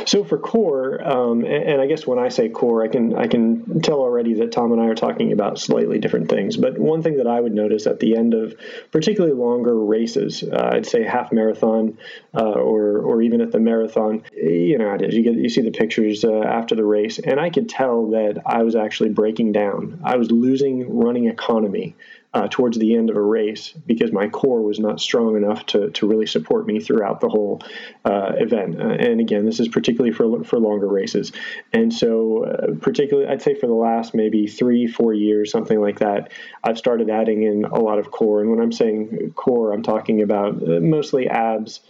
So 0.06 0.26
for 0.26 0.38
core, 0.38 1.02
um, 1.08 1.46
and, 1.46 1.80
I 1.80 1.88
guess 1.88 2.06
when 2.06 2.20
I 2.20 2.30
say 2.30 2.50
core, 2.50 2.84
I 2.84 2.88
can 2.90 3.16
I 3.16 3.28
can 3.28 3.82
tell 3.82 4.00
already 4.00 4.34
that 4.36 4.52
Tom 4.52 4.72
and 4.74 4.82
I 4.82 4.88
are 4.88 4.96
talking 4.96 5.32
about 5.32 5.60
slightly 5.60 6.00
different 6.00 6.30
things. 6.30 6.58
But 6.58 6.78
one 6.78 7.02
thing 7.02 7.18
that 7.18 7.28
I 7.28 7.40
would 7.40 7.54
notice 7.54 7.88
at 7.88 8.00
the 8.00 8.18
end 8.18 8.34
of 8.34 8.56
particularly 8.92 9.36
longer 9.36 9.78
races, 9.78 10.44
uh, 10.44 10.72
I'd 10.74 10.86
say 10.86 11.04
half 11.04 11.32
marathon 11.32 11.98
uh, 12.36 12.44
or 12.44 13.00
or 13.00 13.22
even 13.22 13.40
at 13.42 13.52
the 13.52 13.60
marathon, 13.60 14.24
you 14.34 14.78
know, 14.78 14.98
you 15.00 15.24
get 15.24 15.36
you 15.36 15.50
see 15.50 15.62
the 15.62 15.72
pictures 15.72 16.26
uh, 16.26 16.42
after 16.42 16.76
the 16.76 16.86
race, 16.86 17.20
and 17.20 17.40
I 17.40 17.50
could 17.50 17.70
tell 17.70 18.10
that 18.12 18.42
I 18.46 18.64
was 18.64 18.76
actually 18.76 19.10
breaking 19.10 19.54
down. 19.54 20.02
I 20.04 20.18
was 20.18 20.32
losing 20.32 20.98
running 20.98 21.28
economy 21.28 21.96
uh, 22.34 22.48
towards 22.50 22.78
the 22.78 22.96
end 22.96 23.10
of 23.10 23.18
a 23.18 23.22
race 23.22 23.74
because 23.86 24.12
my 24.12 24.28
core 24.28 24.62
was 24.62 24.80
not 24.80 25.02
strong 25.02 25.36
enough 25.36 25.66
to, 25.66 25.90
to 25.92 26.08
really 26.08 26.26
support 26.26 26.66
me 26.66 26.80
throughout 26.80 27.20
the 27.20 27.28
whole 27.28 27.62
uh, 28.06 28.32
event. 28.38 28.80
Uh, 28.80 28.88
and 28.88 29.20
again, 29.20 29.46
this 29.46 29.60
is 29.60 29.68
particularly 29.68 30.14
for, 30.14 30.44
for 30.44 30.58
longer 30.58 30.88
races. 30.88 31.34
And 31.74 31.94
so, 31.94 32.46
uh, 32.46 32.76
particularly, 32.80 33.30
I'd 33.30 33.42
say 33.42 33.54
for 33.54 33.68
the 33.68 33.74
last 33.74 34.14
maybe 34.14 34.48
three, 34.48 34.88
four 34.88 35.14
years, 35.14 35.52
something 35.52 35.82
like 35.82 36.00
that, 36.00 36.32
I've 36.64 36.78
started 36.78 37.10
adding 37.10 37.44
in 37.44 37.66
a 37.66 37.80
lot 37.80 38.00
of 38.00 38.12
core. 38.12 38.40
And 38.40 38.50
when 38.50 38.62
I'm 38.62 38.72
saying 38.72 39.34
core, 39.36 39.74
I'm 39.74 39.84
talking 39.84 40.22
about 40.22 40.56
uh, 40.64 40.80
mostly 40.80 41.28
abs 41.28 41.82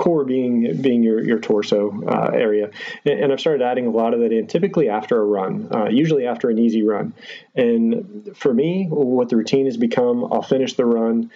core 0.00 0.24
being 0.24 0.80
being 0.80 1.02
your 1.02 1.22
your 1.22 1.38
torso 1.38 2.02
uh, 2.08 2.30
area, 2.32 2.70
and, 3.04 3.20
and, 3.20 3.32
I've 3.32 3.38
started 3.38 3.62
adding 3.62 3.86
a 3.86 3.90
lot 3.90 4.14
of 4.14 4.20
that 4.20 4.32
in, 4.32 4.46
typically 4.46 4.88
after 4.88 5.20
a 5.20 5.24
run, 5.24 5.68
uh, 5.70 5.88
usually 5.90 6.26
after 6.26 6.48
an 6.48 6.58
easy 6.58 6.82
run. 6.82 7.12
And 7.54 8.30
for 8.34 8.54
me, 8.54 8.86
what 8.88 9.28
the 9.28 9.36
routine 9.36 9.66
has 9.66 9.76
become, 9.76 10.24
I'll 10.32 10.40
finish 10.40 10.72
the 10.72 10.86
run, 10.86 11.30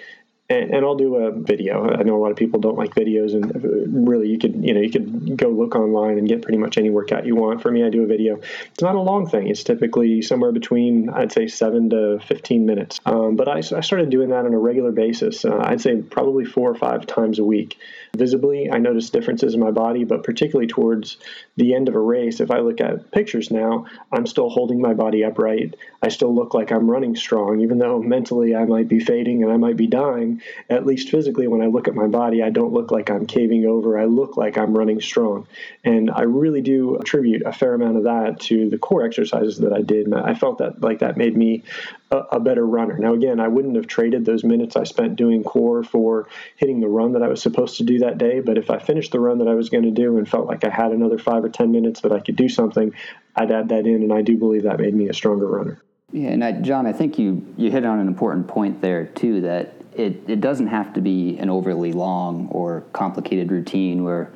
and, 0.51 0.75
and, 0.75 0.85
I'll 0.85 0.95
do 0.95 1.17
a 1.17 1.33
video. 1.33 1.89
I 1.91 2.03
know 2.03 2.17
a 2.17 2.21
lot 2.21 2.31
of 2.31 2.37
people 2.37 2.61
don't 2.61 2.77
like 2.77 2.95
videos, 2.95 3.33
and 3.33 4.07
really, 4.07 4.29
you 4.29 4.39
could 4.39 4.63
you 4.63 4.75
know 4.75 4.81
you 4.81 4.91
could 4.91 5.39
go 5.39 5.49
look 5.49 5.75
online 5.75 6.19
and 6.19 6.29
get 6.29 6.43
pretty 6.43 6.59
much 6.59 6.77
any 6.77 6.91
workout 6.91 7.25
you 7.25 7.35
want. 7.35 7.63
For 7.63 7.71
me, 7.71 7.83
I 7.83 7.89
do 7.89 8.03
a 8.03 8.07
video. 8.07 8.39
It's 8.73 8.83
not 8.83 8.95
a 8.95 9.01
long 9.01 9.27
thing. 9.27 9.49
It's 9.49 9.65
typically 9.65 10.21
somewhere 10.21 10.53
between 10.53 11.09
I'd 11.09 11.33
say 11.33 11.47
seven 11.47 11.89
to 11.91 12.21
fifteen 12.21 12.67
minutes. 12.67 13.01
Um, 13.07 13.37
but 13.37 13.49
I, 13.49 13.59
I, 13.59 13.81
started 13.81 14.11
doing 14.11 14.29
that 14.31 14.45
on 14.45 14.53
a 14.53 14.59
regular 14.59 14.93
basis. 14.93 15.47
Uh, 15.47 15.63
I'd 15.65 15.81
say 15.81 16.03
probably 16.03 16.45
four 16.45 16.71
or 16.71 16.75
five 16.75 17.07
times 17.07 17.39
a 17.39 17.45
week. 17.45 17.79
Visibly, 18.15 18.71
I 18.71 18.79
notice 18.79 19.09
differences 19.09 19.55
in 19.55 19.61
my 19.61 19.71
body, 19.71 20.05
but 20.05 20.25
particularly 20.25 20.69
towards 20.69 21.17
the 21.57 21.75
end 21.75 21.89
of 21.89 21.95
a 21.95 22.01
race, 22.01 22.41
if 22.41 22.51
I 22.51 22.59
look 22.59 22.81
at 22.81 23.11
pictures 23.13 23.51
now, 23.51 23.87
I'm 24.13 24.27
still 24.27 24.51
holding 24.51 24.81
my 24.81 24.93
body 24.93 25.25
upright. 25.25 25.75
I 26.03 26.09
still 26.09 26.35
look 26.35 26.53
like 26.53 26.71
I'm 26.71 26.89
running 26.89 27.17
strong, 27.17 27.61
even 27.61 27.79
though 27.79 28.01
mentally 28.01 28.55
I 28.55 28.67
might 28.67 28.89
be 28.89 29.01
fading 29.01 29.43
and 29.43 29.51
I 29.51 29.57
might 29.57 29.77
be 29.77 29.87
dying 29.87 30.34
at 30.69 30.87
least 30.87 31.09
physically, 31.09 31.49
when 31.49 31.63
I 31.63 31.67
look 31.67 31.89
at 31.89 31.95
my 31.95 32.07
body, 32.07 32.43
I 32.43 32.51
don't 32.51 32.73
look 32.73 32.91
like 32.91 33.11
I'm 33.11 33.27
caving 33.27 33.67
over. 33.67 33.99
I 33.99 34.05
look 34.05 34.37
like 34.37 34.57
I'm 34.59 34.77
running 34.77 35.01
strong. 35.01 35.47
And 35.85 36.11
I 36.11 36.23
really 36.23 36.61
do 36.61 36.97
attribute 36.97 37.43
a 37.47 37.53
fair 37.53 37.75
amount 37.75 37.97
of 37.97 38.05
that 38.05 38.41
to 38.41 38.69
the 38.71 38.79
core 38.79 39.05
exercises 39.05 39.59
that 39.59 39.73
I 39.73 39.83
did. 39.83 40.13
I 40.13 40.35
felt 40.35 40.59
that 40.59 40.83
like 40.83 41.01
that 41.01 41.17
made 41.17 41.37
me 41.37 41.65
a, 42.11 42.19
a 42.33 42.41
better 42.41 42.67
runner. 42.67 42.99
Now, 42.99 43.15
again, 43.15 43.41
I 43.41 43.49
wouldn't 43.49 43.77
have 43.77 43.87
traded 43.87 44.25
those 44.25 44.45
minutes 44.45 44.77
I 44.77 44.85
spent 44.85 45.17
doing 45.17 45.43
core 45.43 45.83
for 45.83 46.29
hitting 46.57 46.81
the 46.81 46.89
run 46.89 47.13
that 47.13 47.23
I 47.23 47.29
was 47.29 47.43
supposed 47.43 47.79
to 47.79 47.85
do 47.85 48.01
that 48.01 48.19
day. 48.19 48.41
But 48.41 48.59
if 48.59 48.71
I 48.71 48.79
finished 48.79 49.13
the 49.13 49.21
run 49.21 49.39
that 49.39 49.49
I 49.49 49.55
was 49.55 49.71
going 49.71 49.85
to 49.85 49.91
do 49.91 50.19
and 50.19 50.29
felt 50.29 50.47
like 50.47 50.65
I 50.65 50.71
had 50.71 50.93
another 50.93 51.19
five 51.19 51.45
or 51.45 51.49
10 51.49 51.73
minutes 51.73 52.01
that 52.03 52.13
I 52.13 52.21
could 52.21 52.37
do 52.37 52.49
something, 52.49 52.95
I'd 53.37 53.51
add 53.51 53.69
that 53.71 53.87
in. 53.87 54.03
And 54.03 54.13
I 54.13 54.23
do 54.23 54.37
believe 54.37 54.65
that 54.65 54.81
made 54.81 54.95
me 54.95 55.09
a 55.09 55.15
stronger 55.15 55.47
runner. 55.47 55.81
Yeah, 56.13 56.29
and 56.29 56.45
I, 56.45 56.53
John, 56.53 56.87
I 56.87 56.93
think 56.93 57.19
you 57.19 57.45
you 57.57 57.73
hit 57.73 57.85
on 57.85 57.99
an 57.99 58.07
important 58.07 58.47
point 58.47 58.81
there 58.81 59.07
too. 59.07 59.41
That 59.41 59.84
it, 59.95 60.29
it 60.29 60.41
doesn't 60.41 60.69
have 60.69 60.93
to 60.95 61.01
be 61.01 61.39
an 61.39 61.51
overly 61.51 61.93
long 61.93 62.49
or 62.49 62.83
complicated 62.93 63.51
routine 63.51 64.05
where 64.05 64.33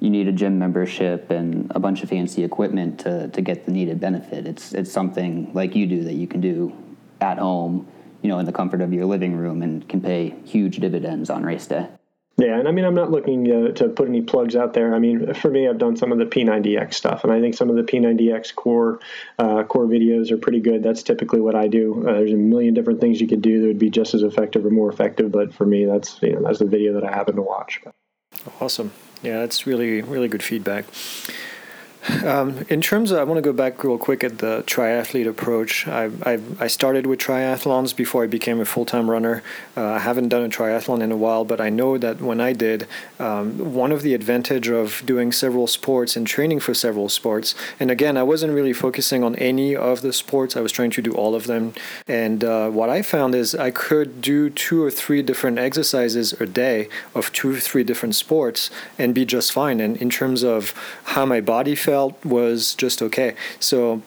you 0.00 0.10
need 0.10 0.26
a 0.26 0.32
gym 0.32 0.58
membership 0.58 1.30
and 1.30 1.70
a 1.74 1.78
bunch 1.78 2.02
of 2.02 2.08
fancy 2.08 2.42
equipment 2.42 3.00
to, 3.00 3.28
to 3.28 3.40
get 3.40 3.66
the 3.66 3.70
needed 3.70 4.00
benefit. 4.00 4.46
It's 4.46 4.72
it's 4.72 4.90
something 4.90 5.52
like 5.54 5.76
you 5.76 5.86
do 5.86 6.02
that 6.04 6.14
you 6.14 6.26
can 6.26 6.40
do 6.40 6.72
at 7.20 7.38
home, 7.38 7.86
you 8.20 8.28
know, 8.28 8.38
in 8.40 8.46
the 8.46 8.52
comfort 8.52 8.80
of 8.80 8.92
your 8.92 9.04
living 9.06 9.36
room 9.36 9.62
and 9.62 9.88
can 9.88 10.00
pay 10.00 10.34
huge 10.44 10.78
dividends 10.78 11.30
on 11.30 11.44
race 11.44 11.66
day. 11.68 11.88
Yeah, 12.38 12.58
and 12.58 12.66
I 12.66 12.70
mean, 12.70 12.86
I'm 12.86 12.94
not 12.94 13.10
looking 13.10 13.50
uh, 13.50 13.72
to 13.72 13.88
put 13.88 14.08
any 14.08 14.22
plugs 14.22 14.56
out 14.56 14.72
there. 14.72 14.94
I 14.94 14.98
mean, 14.98 15.34
for 15.34 15.50
me, 15.50 15.68
I've 15.68 15.76
done 15.76 15.96
some 15.96 16.12
of 16.12 16.18
the 16.18 16.24
P90X 16.24 16.94
stuff, 16.94 17.24
and 17.24 17.32
I 17.32 17.40
think 17.40 17.54
some 17.54 17.68
of 17.68 17.76
the 17.76 17.82
P90X 17.82 18.54
core 18.54 19.00
uh, 19.38 19.64
core 19.64 19.86
videos 19.86 20.30
are 20.30 20.38
pretty 20.38 20.60
good. 20.60 20.82
That's 20.82 21.02
typically 21.02 21.40
what 21.40 21.54
I 21.54 21.68
do. 21.68 22.06
Uh, 22.08 22.14
there's 22.14 22.32
a 22.32 22.36
million 22.36 22.72
different 22.72 23.00
things 23.00 23.20
you 23.20 23.28
could 23.28 23.42
do 23.42 23.60
that 23.60 23.66
would 23.66 23.78
be 23.78 23.90
just 23.90 24.14
as 24.14 24.22
effective 24.22 24.64
or 24.64 24.70
more 24.70 24.90
effective, 24.90 25.30
but 25.30 25.52
for 25.52 25.66
me, 25.66 25.84
that's 25.84 26.22
you 26.22 26.32
know 26.32 26.42
that's 26.42 26.58
the 26.58 26.64
video 26.64 26.94
that 26.94 27.04
I 27.04 27.12
happen 27.12 27.36
to 27.36 27.42
watch. 27.42 27.80
Awesome. 28.60 28.92
Yeah, 29.22 29.40
that's 29.40 29.66
really 29.66 30.00
really 30.00 30.28
good 30.28 30.42
feedback. 30.42 30.86
Um, 32.24 32.64
in 32.68 32.80
terms 32.80 33.12
of, 33.12 33.18
I 33.18 33.24
want 33.24 33.38
to 33.38 33.42
go 33.42 33.52
back 33.52 33.84
real 33.84 33.96
quick 33.96 34.24
at 34.24 34.38
the 34.38 34.64
triathlete 34.66 35.28
approach. 35.28 35.86
I, 35.86 36.10
I, 36.24 36.40
I 36.58 36.66
started 36.66 37.06
with 37.06 37.20
triathlons 37.20 37.94
before 37.94 38.24
I 38.24 38.26
became 38.26 38.60
a 38.60 38.64
full 38.64 38.84
time 38.84 39.08
runner. 39.08 39.42
Uh, 39.76 39.84
I 39.84 39.98
haven't 40.00 40.28
done 40.28 40.42
a 40.42 40.48
triathlon 40.48 41.00
in 41.00 41.12
a 41.12 41.16
while, 41.16 41.44
but 41.44 41.60
I 41.60 41.70
know 41.70 41.98
that 41.98 42.20
when 42.20 42.40
I 42.40 42.54
did, 42.54 42.88
um, 43.20 43.72
one 43.72 43.92
of 43.92 44.02
the 44.02 44.14
advantage 44.14 44.68
of 44.68 45.02
doing 45.06 45.30
several 45.30 45.68
sports 45.68 46.16
and 46.16 46.26
training 46.26 46.58
for 46.58 46.74
several 46.74 47.08
sports, 47.08 47.54
and 47.78 47.88
again, 47.88 48.16
I 48.16 48.24
wasn't 48.24 48.52
really 48.52 48.72
focusing 48.72 49.22
on 49.22 49.36
any 49.36 49.76
of 49.76 50.02
the 50.02 50.12
sports. 50.12 50.56
I 50.56 50.60
was 50.60 50.72
trying 50.72 50.90
to 50.90 51.02
do 51.02 51.12
all 51.12 51.36
of 51.36 51.46
them. 51.46 51.72
And 52.08 52.42
uh, 52.42 52.68
what 52.70 52.90
I 52.90 53.02
found 53.02 53.36
is 53.36 53.54
I 53.54 53.70
could 53.70 54.20
do 54.20 54.50
two 54.50 54.82
or 54.82 54.90
three 54.90 55.22
different 55.22 55.58
exercises 55.58 56.32
a 56.40 56.46
day 56.46 56.88
of 57.14 57.32
two 57.32 57.54
or 57.54 57.60
three 57.60 57.84
different 57.84 58.16
sports 58.16 58.70
and 58.98 59.14
be 59.14 59.24
just 59.24 59.52
fine. 59.52 59.78
And 59.78 59.96
in 59.98 60.10
terms 60.10 60.42
of 60.42 60.74
how 61.04 61.24
my 61.24 61.40
body 61.40 61.76
felt, 61.76 61.91
felt 61.92 62.24
was 62.24 62.74
just 62.74 63.02
okay. 63.02 63.34
So 63.60 64.00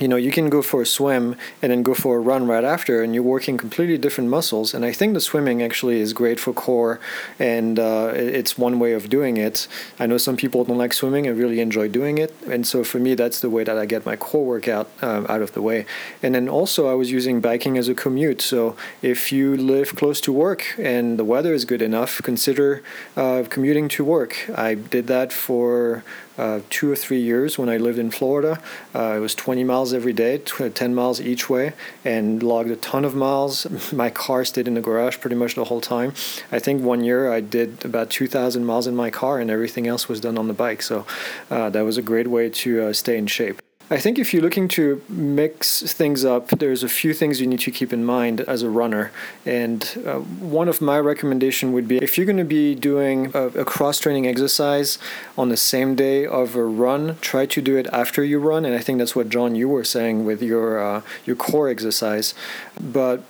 you 0.00 0.06
know 0.06 0.16
you 0.16 0.30
can 0.30 0.48
go 0.48 0.62
for 0.62 0.82
a 0.82 0.86
swim 0.86 1.36
and 1.60 1.72
then 1.72 1.82
go 1.82 1.94
for 1.94 2.16
a 2.16 2.20
run 2.20 2.46
right 2.46 2.62
after 2.76 3.02
and 3.02 3.12
you're 3.14 3.30
working 3.36 3.56
completely 3.56 3.98
different 3.98 4.30
muscles. 4.30 4.72
And 4.74 4.84
i 4.84 4.92
think 4.98 5.14
the 5.14 5.24
swimming 5.30 5.58
actually 5.62 5.98
is 6.00 6.12
great 6.12 6.38
for 6.38 6.52
core 6.52 7.00
and 7.38 7.78
uh, 7.78 8.12
it's 8.14 8.52
one 8.66 8.78
way 8.78 8.92
of 8.92 9.02
doing 9.08 9.36
it. 9.36 9.56
I 9.98 10.04
know 10.06 10.18
some 10.18 10.36
people 10.42 10.64
don't 10.64 10.78
like 10.84 10.92
swimming 10.92 11.26
and 11.26 11.36
really 11.42 11.60
enjoy 11.68 11.86
doing 11.88 12.18
it 12.18 12.32
and 12.52 12.62
so 12.70 12.84
for 12.84 12.98
me 13.06 13.12
that's 13.22 13.40
the 13.44 13.50
way 13.50 13.62
that 13.68 13.76
i 13.82 13.84
get 13.94 14.06
my 14.06 14.16
core 14.26 14.46
workout 14.54 14.86
um, 15.02 15.26
out 15.32 15.42
of 15.42 15.50
the 15.56 15.62
way. 15.68 15.86
And 16.22 16.30
then 16.36 16.48
also 16.48 16.80
i 16.88 16.94
was 16.94 17.08
using 17.18 17.40
biking 17.40 17.74
as 17.76 17.88
a 17.88 17.96
commute. 18.04 18.40
So 18.52 18.76
if 19.02 19.32
you 19.36 19.46
live 19.56 19.88
close 20.00 20.20
to 20.26 20.32
work 20.44 20.60
and 20.78 21.18
the 21.20 21.26
weather 21.32 21.52
is 21.58 21.64
good 21.72 21.82
enough 21.90 22.12
consider 22.30 22.68
uh, 23.16 23.42
commuting 23.54 23.86
to 23.96 24.04
work. 24.04 24.32
I 24.68 24.70
did 24.94 25.04
that 25.14 25.32
for 25.32 26.04
uh, 26.40 26.60
two 26.70 26.90
or 26.90 26.96
three 26.96 27.20
years 27.20 27.58
when 27.58 27.68
I 27.68 27.76
lived 27.76 27.98
in 27.98 28.10
Florida. 28.10 28.60
Uh, 28.94 29.14
it 29.16 29.20
was 29.20 29.34
20 29.34 29.62
miles 29.62 29.92
every 29.92 30.14
day, 30.14 30.38
10 30.38 30.94
miles 30.94 31.20
each 31.20 31.50
way, 31.50 31.74
and 32.02 32.42
logged 32.42 32.70
a 32.70 32.76
ton 32.76 33.04
of 33.04 33.14
miles. 33.14 33.66
My 33.92 34.08
car 34.08 34.44
stayed 34.46 34.66
in 34.66 34.74
the 34.74 34.80
garage 34.80 35.18
pretty 35.20 35.36
much 35.36 35.54
the 35.54 35.64
whole 35.64 35.82
time. 35.82 36.14
I 36.50 36.58
think 36.58 36.82
one 36.82 37.04
year 37.04 37.30
I 37.30 37.40
did 37.40 37.84
about 37.84 38.08
2,000 38.08 38.64
miles 38.64 38.86
in 38.86 38.96
my 38.96 39.10
car, 39.10 39.38
and 39.38 39.50
everything 39.50 39.86
else 39.86 40.08
was 40.08 40.20
done 40.20 40.38
on 40.38 40.48
the 40.48 40.54
bike. 40.54 40.80
So 40.82 41.04
uh, 41.50 41.68
that 41.70 41.82
was 41.82 41.98
a 41.98 42.02
great 42.02 42.28
way 42.28 42.48
to 42.48 42.84
uh, 42.84 42.92
stay 42.92 43.18
in 43.18 43.26
shape. 43.26 43.60
I 43.92 43.98
think 43.98 44.20
if 44.20 44.32
you're 44.32 44.42
looking 44.42 44.68
to 44.68 45.02
mix 45.08 45.82
things 45.92 46.24
up, 46.24 46.48
there's 46.50 46.84
a 46.84 46.88
few 46.88 47.12
things 47.12 47.40
you 47.40 47.46
need 47.48 47.58
to 47.60 47.72
keep 47.72 47.92
in 47.92 48.04
mind 48.04 48.40
as 48.42 48.62
a 48.62 48.70
runner. 48.70 49.10
And 49.44 49.82
uh, 50.06 50.20
one 50.20 50.68
of 50.68 50.80
my 50.80 51.00
recommendation 51.00 51.72
would 51.72 51.88
be 51.88 51.96
if 51.96 52.16
you're 52.16 52.24
going 52.24 52.36
to 52.36 52.44
be 52.44 52.76
doing 52.76 53.32
a, 53.34 53.46
a 53.48 53.64
cross 53.64 53.98
training 53.98 54.28
exercise 54.28 55.00
on 55.36 55.48
the 55.48 55.56
same 55.56 55.96
day 55.96 56.24
of 56.24 56.54
a 56.54 56.62
run, 56.62 57.18
try 57.20 57.46
to 57.46 57.60
do 57.60 57.76
it 57.76 57.88
after 57.92 58.22
you 58.22 58.38
run. 58.38 58.64
And 58.64 58.76
I 58.76 58.78
think 58.78 58.98
that's 58.98 59.16
what 59.16 59.28
John 59.28 59.56
you 59.56 59.68
were 59.68 59.82
saying 59.82 60.24
with 60.24 60.40
your 60.40 60.78
uh, 60.80 61.02
your 61.26 61.34
core 61.34 61.68
exercise. 61.68 62.32
But 62.80 63.24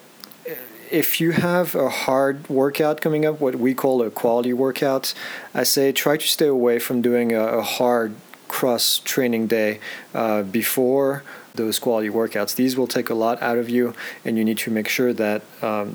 if 0.91 1.23
you 1.23 1.31
have 1.31 1.75
a 1.75 1.89
hard 1.89 2.47
workout 2.51 3.01
coming 3.01 3.25
up, 3.25 3.41
what 3.41 3.55
we 3.55 3.73
call 3.73 4.03
a 4.03 4.11
quality 4.11 4.53
workout, 4.53 5.15
I 5.55 5.63
say 5.63 5.91
try 5.91 6.19
to 6.19 6.29
stay 6.29 6.49
away 6.49 6.81
from 6.81 7.01
doing 7.01 7.33
a, 7.33 7.45
a 7.45 7.63
hard 7.63 8.15
cross 8.51 8.99
training 9.05 9.47
day 9.47 9.79
uh, 10.13 10.43
before 10.43 11.23
those 11.55 11.79
quality 11.79 12.09
workouts. 12.09 12.55
These 12.57 12.77
will 12.77 12.89
take 12.89 13.09
a 13.09 13.15
lot 13.15 13.41
out 13.41 13.59
of 13.59 13.71
you, 13.71 13.95
and 14.25 14.37
you 14.37 14.45
need 14.45 14.59
to 14.59 14.71
make 14.73 14.89
sure 14.89 15.13
that 15.13 15.43
um, 15.63 15.95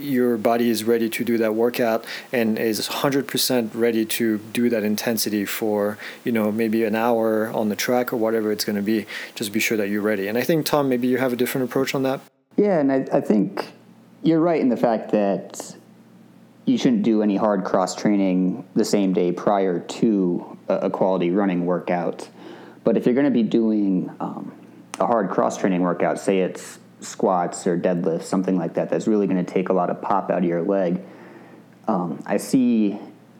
your 0.00 0.36
body 0.36 0.68
is 0.68 0.84
ready 0.84 1.08
to 1.08 1.24
do 1.24 1.38
that 1.38 1.54
workout 1.54 2.04
and 2.30 2.58
is 2.58 2.88
100% 2.88 3.70
ready 3.74 4.04
to 4.04 4.38
do 4.52 4.68
that 4.68 4.84
intensity 4.84 5.44
for 5.46 5.98
you 6.24 6.32
know 6.32 6.52
maybe 6.52 6.84
an 6.84 6.94
hour 6.94 7.48
on 7.48 7.70
the 7.70 7.76
track 7.76 8.12
or 8.12 8.16
whatever 8.16 8.52
it's 8.52 8.66
going 8.66 8.76
to 8.76 8.82
be. 8.82 9.06
Just 9.34 9.50
be 9.52 9.60
sure 9.60 9.78
that 9.78 9.88
you're 9.88 10.02
ready. 10.02 10.28
And 10.28 10.36
I 10.36 10.42
think 10.42 10.66
Tom, 10.66 10.90
maybe 10.90 11.08
you 11.08 11.16
have 11.16 11.32
a 11.32 11.36
different 11.36 11.68
approach 11.68 11.94
on 11.94 12.02
that. 12.02 12.20
Yeah, 12.56 12.80
and 12.80 12.92
I, 12.92 13.06
I 13.12 13.20
think 13.20 13.72
you're 14.22 14.40
right 14.40 14.60
in 14.60 14.68
the 14.68 14.76
fact 14.76 15.10
that 15.12 15.74
you 16.66 16.76
shouldn't 16.76 17.02
do 17.02 17.22
any 17.22 17.36
hard 17.36 17.64
cross 17.64 17.96
training 17.96 18.62
the 18.74 18.84
same 18.84 19.14
day 19.14 19.32
prior 19.32 19.80
to 19.80 20.57
a, 20.68 20.90
quality 20.90 21.30
running 21.30 21.66
workout. 21.66 22.28
But 22.84 22.96
if 22.96 23.06
you're 23.06 23.14
going 23.14 23.26
to 23.26 23.30
be 23.30 23.42
doing 23.42 24.10
um, 24.20 24.52
a 24.98 25.06
hard 25.06 25.30
cross 25.30 25.58
training 25.58 25.82
workout, 25.82 26.18
say 26.18 26.40
it's 26.40 26.78
squats 27.00 27.66
or 27.66 27.78
deadlifts, 27.78 28.24
something 28.24 28.56
like 28.56 28.74
that, 28.74 28.90
that's 28.90 29.06
really 29.06 29.26
going 29.26 29.44
to 29.44 29.52
take 29.52 29.68
a 29.68 29.72
lot 29.72 29.90
of 29.90 30.00
pop 30.00 30.30
out 30.30 30.38
of 30.38 30.44
your 30.44 30.62
leg. 30.62 31.00
Um, 31.86 32.22
I 32.26 32.36
see 32.36 32.98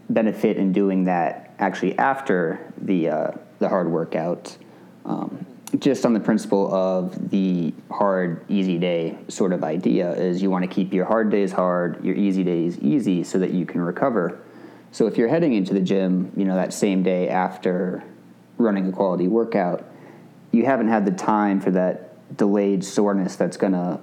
benefit 0.08 0.56
in 0.56 0.72
doing 0.72 1.04
that 1.04 1.54
actually 1.58 1.98
after 1.98 2.72
the 2.78 3.08
uh, 3.08 3.30
the 3.58 3.68
hard 3.68 3.90
workout, 3.90 4.56
um, 5.04 5.44
just 5.78 6.06
on 6.06 6.12
the 6.12 6.20
principle 6.20 6.72
of 6.72 7.30
the 7.30 7.74
hard 7.90 8.44
easy 8.48 8.78
day 8.78 9.18
sort 9.28 9.52
of 9.52 9.64
idea. 9.64 10.12
Is 10.12 10.40
you 10.40 10.50
want 10.50 10.64
to 10.64 10.70
keep 10.70 10.92
your 10.94 11.04
hard 11.04 11.30
days 11.30 11.52
hard, 11.52 12.02
your 12.04 12.14
easy 12.14 12.44
days 12.44 12.78
easy, 12.78 13.24
so 13.24 13.38
that 13.38 13.50
you 13.50 13.66
can 13.66 13.80
recover. 13.80 14.40
So 14.90 15.06
if 15.06 15.18
you're 15.18 15.28
heading 15.28 15.52
into 15.52 15.74
the 15.74 15.80
gym, 15.80 16.32
you 16.36 16.44
know, 16.44 16.54
that 16.54 16.72
same 16.72 17.02
day 17.02 17.28
after 17.28 18.02
running 18.56 18.88
a 18.88 18.92
quality 18.92 19.28
workout, 19.28 19.84
you 20.50 20.64
haven't 20.64 20.88
had 20.88 21.04
the 21.04 21.12
time 21.12 21.60
for 21.60 21.70
that 21.72 22.36
delayed 22.36 22.84
soreness 22.84 23.36
that's 23.36 23.56
going 23.56 23.72
to 23.72 24.00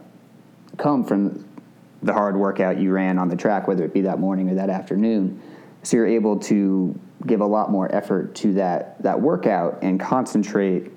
come 0.78 1.04
from 1.04 1.46
the 2.04 2.14
hard 2.14 2.38
workout 2.38 2.78
you 2.80 2.92
ran 2.92 3.18
on 3.18 3.30
the 3.30 3.36
track, 3.36 3.68
whether 3.68 3.84
it 3.84 3.94
be 3.94 4.02
that 4.02 4.20
morning 4.20 4.50
or 4.50 4.56
that 4.56 4.70
afternoon. 4.70 5.42
So 5.84 5.98
you're 5.98 6.08
able 6.08 6.40
to 6.42 7.00
give 7.26 7.42
a 7.42 7.46
lot 7.46 7.72
more 7.72 7.94
effort 7.94 8.36
to 8.36 8.54
that 8.54 9.02
that 9.02 9.20
workout 9.20 9.80
and 9.82 10.00
concentrate 10.00 10.92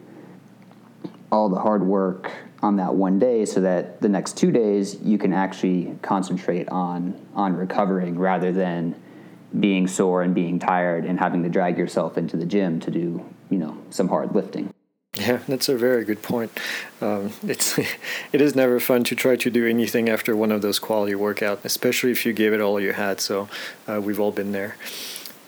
all 1.30 1.48
the 1.48 1.58
hard 1.58 1.82
work 1.82 2.30
on 2.62 2.76
that 2.76 2.94
one 2.94 3.18
day 3.18 3.44
so 3.44 3.60
that 3.60 4.00
the 4.00 4.08
next 4.08 4.36
two 4.36 4.50
days 4.50 5.00
you 5.02 5.16
can 5.16 5.32
actually 5.32 5.96
concentrate 6.02 6.68
on 6.68 7.18
on 7.34 7.54
recovering 7.54 8.18
rather 8.18 8.52
than 8.52 8.94
being 9.58 9.86
sore 9.86 10.22
and 10.22 10.34
being 10.34 10.58
tired 10.58 11.04
and 11.04 11.18
having 11.18 11.42
to 11.42 11.48
drag 11.48 11.78
yourself 11.78 12.18
into 12.18 12.36
the 12.36 12.46
gym 12.46 12.80
to 12.80 12.90
do 12.90 13.24
you 13.50 13.58
know 13.58 13.76
some 13.90 14.08
hard 14.08 14.34
lifting. 14.34 14.72
Yeah 15.14 15.38
that's 15.48 15.68
a 15.68 15.76
very 15.76 16.04
good 16.04 16.22
point. 16.22 16.52
Um, 17.00 17.32
it's 17.42 17.78
it 18.32 18.40
is 18.40 18.54
never 18.54 18.78
fun 18.80 19.04
to 19.04 19.14
try 19.14 19.36
to 19.36 19.50
do 19.50 19.66
anything 19.66 20.08
after 20.08 20.36
one 20.36 20.52
of 20.52 20.62
those 20.62 20.78
quality 20.78 21.14
workouts 21.14 21.64
especially 21.64 22.10
if 22.10 22.26
you 22.26 22.32
gave 22.32 22.52
it 22.52 22.60
all 22.60 22.80
you 22.80 22.92
had 22.92 23.20
so 23.20 23.48
uh, 23.88 24.00
we've 24.00 24.20
all 24.20 24.32
been 24.32 24.52
there. 24.52 24.76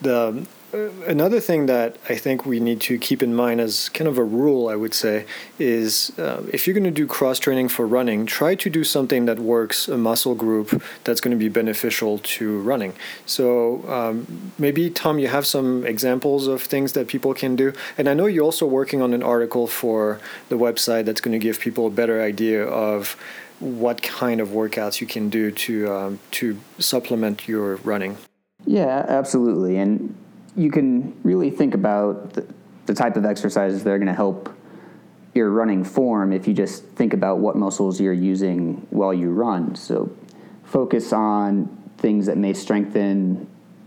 The 0.01 0.47
another 0.73 1.41
thing 1.41 1.67
that 1.67 1.97
I 2.09 2.17
think 2.17 2.47
we 2.47 2.61
need 2.61 2.81
to 2.83 2.99
keep 2.99 3.23
in 3.23 3.35
mind 3.35 3.61
as 3.61 3.89
kind 3.89 4.09
of 4.09 4.19
a 4.19 4.25
rule, 4.25 4.69
I 4.69 4.77
would 4.77 4.95
say, 4.95 5.27
is 5.59 6.17
uh, 6.19 6.43
if 6.53 6.67
you're 6.67 6.75
going 6.75 6.85
to 6.85 6.91
do 6.91 7.07
cross 7.07 7.39
training 7.39 7.69
for 7.69 7.87
running, 7.87 8.27
try 8.27 8.55
to 8.55 8.71
do 8.71 8.85
something 8.85 9.27
that 9.27 9.39
works 9.39 9.89
a 9.89 9.97
muscle 9.97 10.35
group 10.35 10.83
that's 11.05 11.21
going 11.21 11.37
to 11.37 11.39
be 11.39 11.49
beneficial 11.49 12.19
to 12.19 12.61
running. 12.61 12.95
So 13.27 13.85
um, 13.89 14.53
maybe, 14.59 14.91
Tom, 14.91 15.19
you 15.19 15.29
have 15.29 15.47
some 15.47 15.85
examples 15.85 16.47
of 16.47 16.63
things 16.63 16.93
that 16.93 17.09
people 17.09 17.35
can 17.35 17.57
do. 17.57 17.73
And 17.99 18.09
I 18.09 18.15
know 18.15 18.27
you're 18.27 18.45
also 18.45 18.67
working 18.67 19.03
on 19.03 19.13
an 19.13 19.23
article 19.23 19.67
for 19.67 20.21
the 20.49 20.57
website 20.57 21.05
that's 21.05 21.21
going 21.21 21.39
to 21.39 21.45
give 21.45 21.61
people 21.61 21.87
a 21.87 21.91
better 21.91 22.23
idea 22.23 22.65
of 22.65 23.17
what 23.59 24.03
kind 24.03 24.41
of 24.41 24.49
workouts 24.49 25.01
you 25.01 25.07
can 25.07 25.29
do 25.29 25.51
to 25.51 25.93
um, 25.93 26.19
to 26.31 26.59
supplement 26.79 27.47
your 27.47 27.77
running. 27.77 28.17
Yeah, 28.67 29.05
absolutely. 29.09 29.79
And 29.79 30.00
you 30.57 30.71
can 30.71 31.19
really 31.23 31.51
think 31.51 31.75
about 31.75 32.33
the, 32.33 32.47
the 32.87 32.95
type 32.95 33.17
of 33.17 33.25
exercises 33.25 33.85
that 33.85 33.91
are 33.91 33.99
going 33.99 34.09
to 34.09 34.15
help 34.15 34.55
your 35.35 35.51
running 35.51 35.85
form 35.85 36.33
if 36.33 36.49
you 36.49 36.55
just 36.55 36.85
think 36.85 37.13
about 37.13 37.39
what 37.39 37.57
muscles 37.57 38.01
you're 38.01 38.13
using 38.13 38.87
while 38.91 39.15
you 39.15 39.31
run. 39.31 39.75
So 39.77 40.11
focus 40.65 41.13
on 41.13 41.67
things 41.99 42.27
that 42.27 42.37
may 42.37 42.53
strengthen 42.53 43.47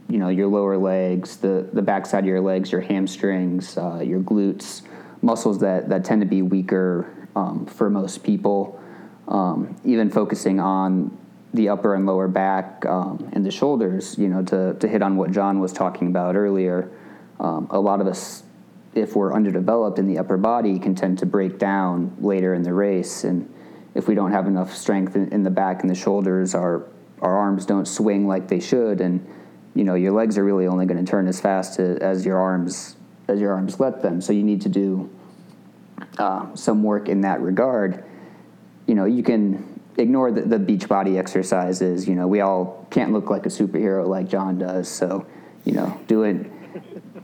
you 0.10 0.20
know 0.20 0.30
your 0.30 0.48
lower 0.48 0.78
legs, 0.78 1.38
the 1.38 1.68
the 1.74 1.82
backside 1.82 2.24
of 2.24 2.28
your 2.28 2.42
legs, 2.42 2.72
your 2.72 2.82
hamstrings, 2.82 3.78
uh, 3.78 4.02
your 4.04 4.20
glutes, 4.20 4.84
muscles 5.22 5.60
that 5.60 5.90
that 5.90 6.06
tend 6.06 6.22
to 6.22 6.28
be 6.28 6.42
weaker 6.42 7.28
um, 7.36 7.66
for 7.66 7.90
most 7.90 8.24
people. 8.24 8.80
Um, 9.28 9.76
even 9.86 10.10
focusing 10.10 10.60
on 10.60 11.18
the 11.54 11.70
upper 11.70 11.94
and 11.96 12.06
lower 12.06 12.28
back 12.28 12.86
um, 12.86 13.30
and 13.34 13.46
the 13.46 13.52
shoulders, 13.52 14.18
you 14.18 14.28
know, 14.28 14.44
to, 14.44 14.74
to 14.76 14.88
hit 14.88 15.02
on 15.02 15.18
what 15.18 15.32
John 15.32 15.60
was 15.60 15.72
talking 15.72 16.08
about 16.08 16.36
earlier. 16.36 16.90
Um, 17.40 17.68
a 17.70 17.80
lot 17.80 18.02
of 18.02 18.08
us, 18.08 18.44
if 18.96 19.16
we're 19.16 19.34
underdeveloped 19.34 20.00
in 20.00 20.08
the 20.08 20.18
upper 20.18 20.38
body, 20.38 20.80
can 20.80 20.96
tend 20.96 21.20
to 21.20 21.26
break 21.26 21.60
down 21.60 22.16
later 22.20 22.54
in 22.54 22.64
the 22.64 22.74
race. 22.74 23.24
And 23.24 23.54
if 23.94 24.08
we 24.08 24.16
don't 24.16 24.32
have 24.32 24.48
enough 24.48 24.76
strength 24.76 25.16
in, 25.16 25.32
in 25.32 25.44
the 25.44 25.52
back 25.52 25.82
and 25.82 25.90
the 25.90 25.96
shoulders, 25.96 26.56
our, 26.56 26.88
our 27.22 27.38
arms 27.38 27.66
don't 27.66 27.88
swing 27.88 28.28
like 28.28 28.48
they 28.48 28.60
should. 28.60 29.00
And, 29.00 29.26
you 29.76 29.84
know, 29.84 29.96
your 29.96 30.12
legs 30.12 30.38
are 30.38 30.44
really 30.44 30.66
only 30.66 30.86
going 30.86 31.04
to 31.04 31.10
turn 31.10 31.28
as 31.28 31.40
fast 31.40 31.76
to, 31.76 31.98
as 32.02 32.26
your 32.26 32.40
arms 32.40 32.96
as 33.28 33.40
your 33.40 33.54
arms 33.54 33.80
let 33.80 34.02
them. 34.02 34.22
So 34.22 34.34
you 34.34 34.44
need 34.44 34.62
to 34.62 34.70
do 34.70 35.10
uh, 36.18 36.54
some 36.56 36.84
work 36.84 37.08
in 37.08 37.22
that 37.22 37.42
regard. 37.42 38.04
You 38.86 38.96
know, 38.96 39.06
you 39.06 39.24
can 39.24 39.73
ignore 39.98 40.32
the, 40.32 40.42
the 40.42 40.60
beach 40.60 40.88
body 40.88 41.18
exercises. 41.18 42.08
You 42.08 42.16
know, 42.16 42.28
we 42.28 42.42
all 42.42 42.88
can't 42.90 43.12
look 43.12 43.30
like 43.30 43.46
a 43.46 43.50
superhero 43.50 44.08
like 44.08 44.28
John 44.28 44.58
does. 44.58 44.88
So, 44.88 45.26
you 45.66 45.74
know, 45.74 46.00
doing 46.08 46.50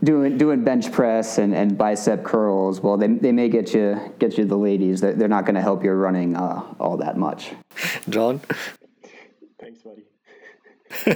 doing 0.02 0.38
doing 0.38 0.64
bench 0.64 0.92
press 0.92 1.38
and, 1.38 1.54
and 1.54 1.76
bicep 1.76 2.24
curls, 2.24 2.80
well, 2.80 2.96
they, 2.96 3.08
they 3.08 3.32
may 3.32 3.48
get 3.48 3.74
you 3.74 4.14
get 4.18 4.38
you 4.38 4.44
the 4.44 4.56
ladies. 4.56 5.00
They're, 5.00 5.14
they're 5.14 5.28
not 5.28 5.44
going 5.44 5.56
to 5.56 5.62
help 5.62 5.84
your 5.84 5.96
running 5.96 6.36
uh, 6.36 6.74
all 6.78 6.96
that 6.98 7.16
much. 7.16 7.52
John. 8.08 8.40
Thanks, 9.58 9.82
buddy. 9.82 10.04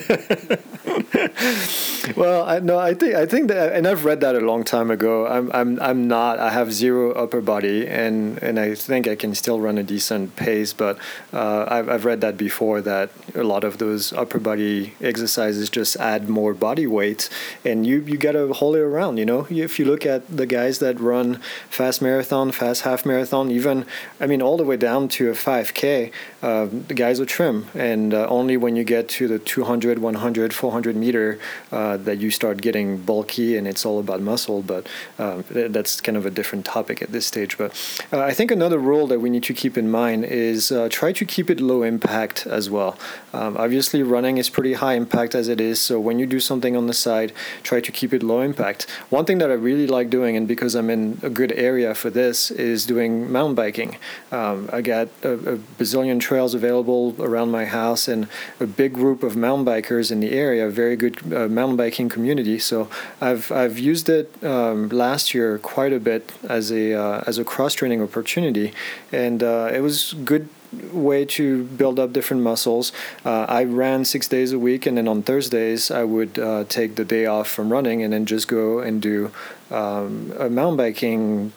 well, 2.17 2.45
I, 2.45 2.61
no, 2.63 2.79
I 2.79 2.95
think 2.95 3.17
I 3.17 3.27
think 3.27 3.49
that, 3.49 3.73
and 3.73 3.89
I've 3.89 4.05
read 4.05 4.21
that 4.21 4.37
a 4.37 4.41
long 4.41 4.63
time 4.63 4.89
ago. 4.89 5.27
I'm 5.27 5.51
I'm 5.53 5.81
I'm 5.83 6.07
not. 6.07 6.39
I 6.39 6.51
have 6.51 6.73
zero 6.73 7.11
upper 7.13 7.41
body, 7.41 7.89
and 7.89 8.41
and 8.41 8.61
I 8.61 8.77
think 8.77 9.09
I 9.09 9.17
can 9.17 9.35
still 9.35 9.61
run 9.61 9.77
a 9.77 9.83
decent 9.83 10.37
pace. 10.37 10.73
But 10.73 10.99
uh, 11.33 11.67
I've 11.69 11.89
I've 11.89 12.05
read 12.05 12.21
that 12.21 12.37
before 12.37 12.83
that 12.83 13.11
a 13.35 13.43
lot 13.43 13.65
of 13.65 13.79
those 13.79 14.13
upper 14.13 14.39
body 14.39 14.95
exercises 15.01 15.69
just 15.69 15.97
add 15.97 16.29
more 16.29 16.55
body 16.55 16.87
weight, 16.87 17.29
and 17.65 17.85
you 17.85 18.01
you 18.03 18.17
gotta 18.17 18.53
hold 18.53 18.77
it 18.77 18.81
around. 18.83 19.17
You 19.17 19.27
know, 19.27 19.49
if 19.51 19.81
you 19.81 19.87
look 19.87 20.07
at 20.07 20.23
the 20.29 20.47
guys 20.47 20.79
that 20.79 21.01
run 21.01 21.41
fast 21.69 22.01
marathon, 22.01 22.53
fast 22.53 22.83
half 22.83 23.05
marathon, 23.05 23.51
even 23.51 23.87
I 24.21 24.29
mean 24.29 24.41
all 24.41 24.57
the 24.57 24.65
way 24.65 24.77
down 24.77 25.09
to 25.09 25.31
a 25.31 25.35
5K, 25.35 26.13
uh, 26.43 26.67
the 26.71 26.95
guys 26.95 27.19
are 27.19 27.27
trim, 27.27 27.67
and 27.75 28.15
uh, 28.15 28.29
only 28.29 28.57
when 28.57 28.77
you 28.77 28.85
get 28.85 29.09
to 29.09 29.27
the 29.27 29.41
200, 29.41 29.64
100, 29.65 30.55
400 30.55 30.97
meter 30.97 31.39
uh, 31.73 31.97
that 31.99 32.19
you 32.19 32.31
start 32.31 32.61
getting 32.61 32.99
bulky 32.99 33.57
and 33.57 33.67
it's 33.67 33.85
all 33.85 33.99
about 33.99 34.21
muscle. 34.21 34.63
But 34.63 34.87
um, 35.19 35.45
that's 35.51 36.01
kind 36.01 36.17
of 36.17 36.27
a 36.27 36.31
different 36.31 36.65
topic 36.65 37.03
at 37.03 37.13
this 37.13 37.27
stage. 37.27 37.59
But 37.59 37.71
uh, 38.13 38.21
I 38.21 38.33
think 38.33 38.51
another 38.51 38.79
rule 38.79 39.07
that 39.07 39.21
we 39.21 39.31
need 39.31 39.45
to 39.45 39.55
keep 39.55 39.77
in 39.77 39.91
mind 39.91 40.25
is 40.25 40.73
uh, 40.73 40.89
try 40.91 41.13
to 41.13 41.25
keep 41.25 41.51
it 41.51 41.61
low 41.61 41.83
impact 41.83 42.47
as 42.47 42.69
well. 42.71 42.99
Um, 43.33 43.57
obviously, 43.57 44.03
running 44.03 44.39
is 44.39 44.49
pretty 44.49 44.75
high 44.75 44.95
impact 44.95 45.35
as 45.35 45.49
it 45.49 45.61
is. 45.61 45.81
So 45.81 46.01
when 46.01 46.19
you 46.19 46.27
do 46.27 46.41
something 46.41 46.77
on 46.77 46.87
the 46.87 46.95
side, 46.95 47.33
try 47.63 47.81
to 47.81 47.93
keep 47.93 48.13
it 48.13 48.23
low 48.23 48.41
impact. 48.41 48.89
One 49.11 49.25
thing 49.25 49.39
that 49.39 49.51
I 49.51 49.55
really 49.55 49.87
like 49.87 50.11
doing, 50.11 50.37
and 50.37 50.47
because 50.49 50.75
I'm 50.75 50.91
in 50.91 51.19
a 51.23 51.31
good 51.31 51.53
area 51.53 51.95
for 51.95 52.11
this, 52.11 52.51
is 52.51 52.87
doing 52.87 53.31
mountain 53.31 53.55
biking. 53.55 53.97
Um, 54.33 54.69
I 54.73 54.81
got 54.81 55.09
a, 55.23 55.33
a 55.33 55.57
bazillion 55.79 56.21
trails 56.21 56.55
available 56.55 57.15
around 57.19 57.51
my 57.51 57.65
house 57.65 58.09
and 58.09 58.29
a 58.59 58.67
big 58.67 58.93
group 58.93 59.23
of 59.23 59.37
mountain 59.37 59.54
bikers 59.63 60.11
in 60.11 60.21
the 60.21 60.33
area, 60.33 60.71
very 60.71 60.97
good 60.97 61.17
uh, 61.33 61.49
mountain 61.49 61.77
biking 61.77 62.09
community. 62.09 62.59
So 62.59 62.89
I've 63.21 63.53
I've 63.53 63.79
used 63.79 64.09
it 64.09 64.27
um, 64.43 64.89
last 64.89 65.35
year 65.35 65.59
quite 65.59 65.93
a 65.93 66.01
bit 66.01 66.33
as 66.49 66.73
a 66.73 66.95
uh, 66.95 67.23
as 67.27 67.37
a 67.39 67.45
cross 67.45 67.75
training 67.75 68.01
opportunity, 68.03 68.73
and 69.13 69.43
uh, 69.43 69.71
it 69.71 69.81
was 69.81 70.15
good 70.25 70.49
way 70.93 71.25
to 71.25 71.65
build 71.65 71.99
up 71.99 72.13
different 72.13 72.43
muscles. 72.43 72.93
Uh, 73.25 73.47
I 73.49 73.65
ran 73.65 74.05
six 74.05 74.29
days 74.29 74.53
a 74.53 74.59
week, 74.59 74.87
and 74.87 74.97
then 74.97 75.09
on 75.09 75.23
Thursdays 75.23 75.91
I 75.91 76.05
would 76.05 76.39
uh, 76.39 76.65
take 76.69 76.97
the 76.97 77.05
day 77.05 77.27
off 77.27 77.49
from 77.49 77.71
running 77.71 78.03
and 78.03 78.13
then 78.13 78.27
just 78.27 78.49
go 78.49 78.81
and 78.81 79.01
do 79.01 79.31
um, 79.71 80.33
a 80.39 80.49
mountain 80.49 80.77
biking 80.77 81.53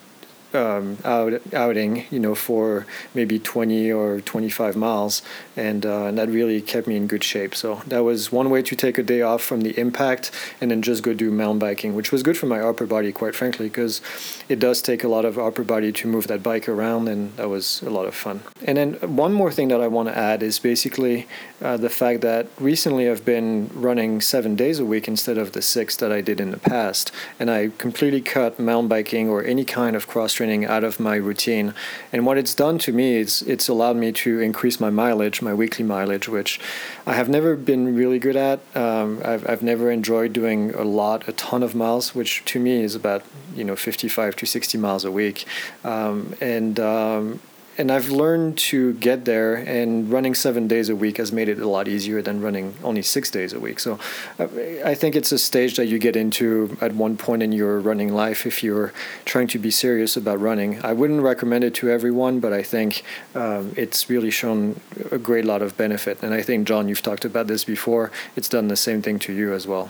um, 0.54 0.98
out, 1.04 1.42
outing, 1.54 2.06
you 2.10 2.20
know, 2.20 2.36
for 2.36 2.86
maybe 3.14 3.40
20 3.40 3.92
or 3.92 4.22
25 4.22 4.76
miles, 4.76 5.22
and, 5.56 5.86
uh, 5.86 6.06
and 6.06 6.18
that 6.18 6.30
really 6.30 6.62
kept 6.62 6.88
me 6.88 6.96
in 6.96 7.08
good 7.08 7.24
shape. 7.24 7.56
So 7.56 7.82
that 7.88 8.04
was 8.04 8.32
one 8.32 8.50
way 8.50 8.62
to 8.62 8.76
take 8.76 8.98
a 8.98 9.04
day 9.04 9.22
off 9.22 9.42
from 9.42 9.62
the 9.62 9.78
impact 9.80 10.32
and 10.62 10.72
then 10.72 10.82
just 10.82 11.04
go 11.04 11.14
do 11.14 11.32
mountain 11.32 11.60
biking, 11.60 11.96
which 11.96 12.12
was 12.12 12.24
good 12.24 12.38
for 12.38 12.46
my 12.46 12.60
upper 12.60 12.86
body, 12.86 13.12
quite 13.12 13.36
frankly, 13.36 13.68
because 13.68 14.02
it 14.50 14.60
does 14.60 14.82
take 14.82 15.04
a 15.04 15.08
lot 15.08 15.26
of 15.26 15.38
upper 15.38 15.64
body 15.64 15.92
to 15.92 16.08
move 16.08 16.28
that 16.28 16.44
bike 16.44 16.70
around, 16.70 17.08
and 17.08 17.36
that 17.38 17.50
was 17.50 17.82
a 17.82 17.90
lot 17.90 18.06
of 18.06 18.16
fun. 18.16 18.42
And 18.66 18.78
then 18.78 18.94
one 19.16 19.34
more 19.34 19.52
thing 19.52 19.68
that 19.70 19.82
I 19.82 19.88
want 19.88 20.10
to 20.10 20.18
add 20.18 20.44
is 20.44 20.60
basically 20.60 21.28
uh, 21.62 21.78
the 21.78 21.90
fact 21.90 22.22
that 22.22 22.48
recently 22.60 23.10
I've 23.10 23.26
been 23.26 23.70
running 23.74 24.22
seven 24.22 24.56
days 24.56 24.80
a 24.80 24.86
week 24.86 25.08
instead 25.08 25.38
of 25.38 25.52
the 25.52 25.62
six 25.62 25.96
that 25.98 26.12
I 26.12 26.22
did 26.22 26.40
in 26.40 26.52
the 26.52 26.58
past, 26.58 27.12
and 27.40 27.50
I 27.50 27.72
completely 27.78 28.22
cut 28.22 28.60
mountain 28.60 28.88
biking 28.88 29.30
or 29.30 29.44
any 29.44 29.66
kind 29.66 29.96
of 29.96 30.08
cross 30.08 30.37
training 30.38 30.66
out 30.66 30.84
of 30.84 31.00
my 31.00 31.16
routine. 31.16 31.74
And 32.14 32.26
what 32.26 32.38
it's 32.38 32.54
done 32.54 32.78
to 32.80 32.92
me 32.92 33.16
is 33.16 33.42
it's 33.42 33.68
allowed 33.68 33.98
me 33.98 34.12
to 34.24 34.40
increase 34.40 34.80
my 34.80 34.92
mileage, 34.92 35.42
my 35.42 35.54
weekly 35.54 35.84
mileage, 35.84 36.30
which 36.30 36.60
I 37.08 37.14
have 37.14 37.28
never 37.28 37.56
been 37.56 37.96
really 37.96 38.20
good 38.20 38.36
at. 38.36 38.60
Um, 38.76 39.20
I've, 39.26 39.50
I've 39.50 39.64
never 39.64 39.90
enjoyed 39.90 40.34
doing 40.34 40.74
a 40.76 40.84
lot, 40.84 41.28
a 41.28 41.32
ton 41.34 41.64
of 41.64 41.74
miles, 41.74 42.14
which 42.14 42.46
to 42.46 42.60
me 42.60 42.84
is 42.84 42.94
about 42.94 43.24
you 43.56 43.64
know 43.64 43.76
55 43.76 44.36
to 44.36 44.46
60 44.46 44.78
miles 44.78 45.04
a 45.04 45.12
week. 45.12 45.46
Um, 45.84 46.36
and 46.40 46.80
um, 46.80 47.40
and 47.78 47.92
I've 47.92 48.10
learned 48.10 48.58
to 48.58 48.94
get 48.94 49.26
there, 49.26 49.56
and 49.56 50.12
running 50.12 50.34
seven 50.34 50.68
days 50.68 50.90
a 50.90 50.96
week 50.96 51.18
has 51.18 51.32
made 51.32 51.50
it 51.50 51.60
a 51.60 51.68
lot 51.68 51.88
easier 51.88 52.22
than 52.22 52.42
running 52.42 52.74
only 52.84 53.02
six 53.02 53.30
days 53.30 53.54
a 53.54 53.60
week. 53.60 53.80
So 53.80 54.00
I 54.40 54.96
think 54.96 55.16
it's 55.16 55.32
a 55.32 55.38
stage 55.38 55.78
that 55.78 55.86
you 55.86 56.00
get 56.00 56.16
into 56.16 56.78
at 56.82 56.94
one 56.94 57.18
point 57.18 57.44
in 57.44 57.52
your 57.52 57.80
running 57.80 58.14
life 58.14 58.46
if 58.46 58.64
you're 58.64 58.94
trying 59.26 59.48
to 59.50 59.60
be 59.60 59.72
serious 59.72 60.18
about 60.18 60.40
running. 60.40 60.84
I 60.84 60.94
wouldn't 60.94 61.22
recommend 61.22 61.64
it 61.64 61.76
to 61.76 61.90
everyone, 61.90 62.40
but 62.40 62.54
I 62.54 62.64
think 62.64 63.04
um, 63.36 63.74
it's 63.76 64.10
really 64.10 64.32
shown 64.32 64.80
a 65.12 65.18
great 65.18 65.46
lot 65.46 65.62
of 65.62 65.78
benefit. 65.78 66.24
And 66.24 66.34
I 66.34 66.42
think, 66.42 66.68
John, 66.68 66.88
you've 66.90 67.04
talked 67.04 67.26
about 67.26 67.48
this 67.48 67.64
before, 67.64 68.12
it's 68.36 68.50
done 68.50 68.68
the 68.68 68.76
same 68.76 69.02
thing 69.02 69.20
to 69.20 69.34
you 69.34 69.54
as 69.54 69.68
well. 69.68 69.90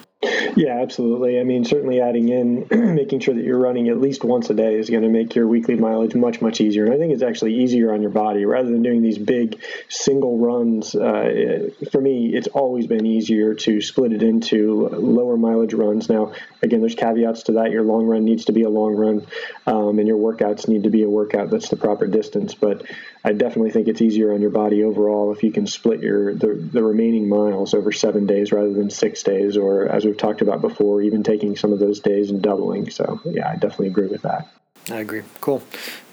Yeah, 0.57 0.79
absolutely. 0.81 1.39
I 1.39 1.43
mean, 1.43 1.65
certainly 1.65 2.01
adding 2.01 2.29
in 2.29 2.67
making 2.95 3.19
sure 3.19 3.35
that 3.35 3.43
you're 3.43 3.59
running 3.59 3.89
at 3.89 4.01
least 4.01 4.23
once 4.23 4.49
a 4.49 4.55
day 4.55 4.73
is 4.73 4.89
going 4.89 5.03
to 5.03 5.09
make 5.09 5.35
your 5.35 5.47
weekly 5.47 5.75
mileage 5.75 6.15
much, 6.15 6.41
much 6.41 6.61
easier. 6.61 6.85
And 6.85 6.95
I 6.95 6.97
think 6.97 7.13
it's 7.13 7.21
actually 7.21 7.53
easier 7.53 7.93
on 7.93 8.01
your 8.01 8.09
body 8.09 8.43
rather 8.43 8.67
than 8.67 8.81
doing 8.81 9.03
these 9.03 9.19
big 9.19 9.61
single 9.87 10.39
runs. 10.39 10.95
Uh, 10.95 11.69
for 11.91 12.01
me, 12.01 12.33
it's 12.33 12.47
always 12.47 12.87
been 12.87 13.05
easier 13.05 13.53
to 13.53 13.81
split 13.81 14.13
it 14.13 14.23
into 14.23 14.87
lower 14.87 15.37
mileage 15.37 15.75
runs. 15.75 16.09
Now, 16.09 16.33
again, 16.63 16.79
there's 16.79 16.95
caveats 16.95 17.43
to 17.43 17.51
that. 17.51 17.69
Your 17.69 17.83
long 17.83 18.07
run 18.07 18.25
needs 18.25 18.45
to 18.45 18.51
be 18.51 18.63
a 18.63 18.69
long 18.69 18.95
run, 18.95 19.27
um, 19.67 19.99
and 19.99 20.07
your 20.07 20.17
workouts 20.17 20.67
need 20.67 20.85
to 20.85 20.89
be 20.89 21.03
a 21.03 21.09
workout 21.09 21.51
that's 21.51 21.69
the 21.69 21.77
proper 21.77 22.07
distance. 22.07 22.55
But 22.55 22.81
I 23.23 23.33
definitely 23.33 23.71
think 23.71 23.89
it's 23.89 24.01
easier 24.01 24.33
on 24.33 24.41
your 24.41 24.49
body 24.49 24.83
overall 24.83 25.31
if 25.33 25.43
you 25.43 25.51
can 25.51 25.67
split 25.67 25.99
your 25.99 26.33
the, 26.33 26.55
the 26.55 26.81
remaining 26.81 27.29
miles 27.29 27.75
over 27.75 27.91
seven 27.91 28.25
days 28.25 28.51
rather 28.51 28.73
than 28.73 28.89
six 28.89 29.21
days, 29.21 29.55
or 29.55 29.87
as 29.87 30.03
we've 30.03 30.17
talked 30.17 30.41
about 30.41 30.46
before, 30.55 31.01
even 31.01 31.23
taking 31.23 31.55
some 31.55 31.73
of 31.73 31.79
those 31.79 31.99
days 31.99 32.29
and 32.31 32.41
doubling. 32.41 32.89
So 32.89 33.19
yeah, 33.25 33.49
I 33.49 33.53
definitely 33.53 33.87
agree 33.87 34.07
with 34.07 34.21
that. 34.23 34.47
I 34.89 34.99
agree. 34.99 35.23
Cool. 35.41 35.61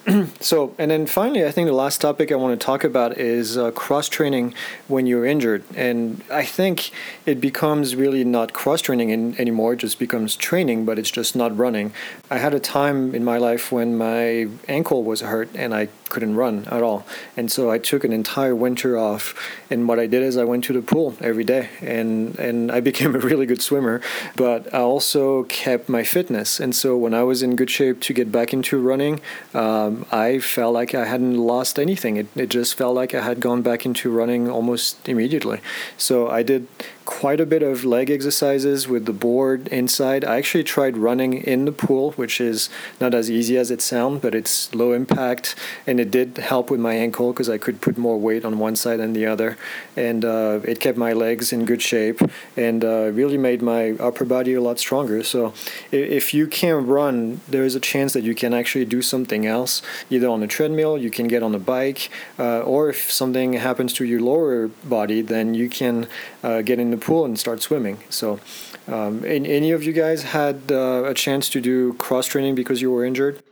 so, 0.40 0.74
and 0.78 0.90
then 0.90 1.06
finally, 1.06 1.44
I 1.46 1.50
think 1.50 1.66
the 1.66 1.72
last 1.72 2.00
topic 2.00 2.30
I 2.30 2.34
want 2.34 2.58
to 2.58 2.64
talk 2.64 2.84
about 2.84 3.16
is 3.16 3.56
uh, 3.56 3.70
cross 3.70 4.08
training 4.08 4.54
when 4.86 5.06
you're 5.06 5.24
injured. 5.24 5.64
And 5.74 6.22
I 6.30 6.44
think 6.44 6.90
it 7.24 7.40
becomes 7.40 7.96
really 7.96 8.22
not 8.22 8.52
cross 8.52 8.82
training 8.82 9.34
anymore, 9.38 9.72
it 9.72 9.78
just 9.78 9.98
becomes 9.98 10.36
training, 10.36 10.84
but 10.84 10.98
it's 10.98 11.10
just 11.10 11.34
not 11.34 11.56
running. 11.56 11.92
I 12.30 12.36
had 12.38 12.52
a 12.52 12.60
time 12.60 13.14
in 13.14 13.24
my 13.24 13.38
life 13.38 13.72
when 13.72 13.96
my 13.96 14.48
ankle 14.68 15.04
was 15.04 15.22
hurt 15.22 15.48
and 15.54 15.74
I 15.74 15.88
couldn't 16.10 16.36
run 16.36 16.66
at 16.70 16.82
all. 16.82 17.04
And 17.36 17.50
so 17.50 17.70
I 17.70 17.78
took 17.78 18.04
an 18.04 18.12
entire 18.12 18.54
winter 18.54 18.96
off. 18.96 19.34
And 19.70 19.88
what 19.88 19.98
I 19.98 20.06
did 20.06 20.22
is 20.22 20.36
I 20.36 20.44
went 20.44 20.64
to 20.64 20.72
the 20.72 20.82
pool 20.82 21.16
every 21.20 21.44
day 21.44 21.70
and, 21.80 22.38
and 22.38 22.70
I 22.70 22.80
became 22.90 23.14
a 23.14 23.18
really 23.18 23.46
good 23.46 23.62
swimmer. 23.62 24.00
But 24.36 24.72
I 24.72 24.78
also 24.78 25.44
kept 25.44 25.88
my 25.88 26.04
fitness. 26.04 26.60
And 26.60 26.74
so 26.76 26.96
when 26.96 27.14
I 27.14 27.22
was 27.22 27.42
in 27.42 27.56
good 27.56 27.70
shape 27.70 28.00
to 28.02 28.12
get 28.12 28.30
back 28.30 28.52
into 28.52 28.78
running, 28.78 29.20
um, 29.54 29.93
I 30.10 30.38
felt 30.38 30.74
like 30.74 30.94
I 30.94 31.04
hadn't 31.04 31.36
lost 31.36 31.78
anything. 31.78 32.16
It, 32.16 32.26
it 32.34 32.48
just 32.48 32.74
felt 32.74 32.94
like 32.94 33.14
I 33.14 33.22
had 33.22 33.40
gone 33.40 33.62
back 33.62 33.84
into 33.86 34.10
running 34.10 34.50
almost 34.50 35.08
immediately. 35.08 35.60
So 35.96 36.28
I 36.28 36.42
did 36.42 36.66
quite 37.04 37.40
a 37.40 37.46
bit 37.46 37.62
of 37.62 37.84
leg 37.84 38.10
exercises 38.10 38.88
with 38.88 39.04
the 39.04 39.12
board 39.12 39.68
inside. 39.68 40.24
I 40.24 40.36
actually 40.36 40.64
tried 40.64 40.96
running 40.96 41.34
in 41.34 41.66
the 41.66 41.72
pool, 41.72 42.12
which 42.12 42.40
is 42.40 42.70
not 43.00 43.14
as 43.14 43.30
easy 43.30 43.58
as 43.58 43.70
it 43.70 43.82
sounds, 43.82 44.22
but 44.22 44.34
it's 44.34 44.74
low 44.74 44.92
impact, 44.92 45.54
and 45.86 46.00
it 46.00 46.10
did 46.10 46.38
help 46.38 46.70
with 46.70 46.80
my 46.80 46.94
ankle 46.94 47.32
because 47.32 47.50
I 47.50 47.58
could 47.58 47.80
put 47.80 47.98
more 47.98 48.18
weight 48.18 48.44
on 48.44 48.58
one 48.58 48.76
side 48.76 49.00
than 49.00 49.12
the 49.12 49.26
other, 49.26 49.58
and 49.96 50.24
uh, 50.24 50.60
it 50.64 50.80
kept 50.80 50.96
my 50.96 51.12
legs 51.12 51.52
in 51.52 51.66
good 51.66 51.82
shape 51.82 52.20
and 52.56 52.84
uh, 52.84 53.10
really 53.12 53.38
made 53.38 53.60
my 53.60 53.92
upper 54.00 54.24
body 54.24 54.54
a 54.54 54.60
lot 54.60 54.78
stronger. 54.78 55.22
So 55.22 55.52
if 55.92 56.32
you 56.32 56.46
can't 56.46 56.86
run, 56.86 57.40
there 57.48 57.64
is 57.64 57.74
a 57.74 57.80
chance 57.80 58.14
that 58.14 58.24
you 58.24 58.34
can 58.34 58.54
actually 58.54 58.86
do 58.86 59.02
something 59.02 59.46
else, 59.46 59.82
either 60.10 60.28
on 60.28 60.42
a 60.42 60.46
treadmill, 60.46 60.98
you 60.98 61.10
can 61.10 61.28
get 61.28 61.42
on 61.42 61.54
a 61.54 61.58
bike, 61.58 62.10
uh, 62.38 62.60
or 62.60 62.88
if 62.88 63.10
something 63.10 63.54
happens 63.54 63.92
to 63.94 64.04
your 64.04 64.20
lower 64.20 64.68
body, 64.68 65.22
then 65.22 65.54
you 65.54 65.68
can 65.68 66.06
uh, 66.42 66.62
get 66.62 66.78
in 66.78 66.90
the 66.90 66.96
pool 66.96 67.24
and 67.24 67.38
start 67.38 67.62
swimming. 67.62 67.98
So, 68.10 68.40
um, 68.86 69.24
any 69.24 69.70
of 69.70 69.82
you 69.82 69.92
guys 69.92 70.22
had 70.22 70.70
uh, 70.70 71.04
a 71.04 71.14
chance 71.14 71.48
to 71.50 71.60
do 71.60 71.94
cross 71.94 72.26
training 72.26 72.54
because 72.54 72.82
you 72.82 72.90
were 72.90 73.04
injured? 73.04 73.42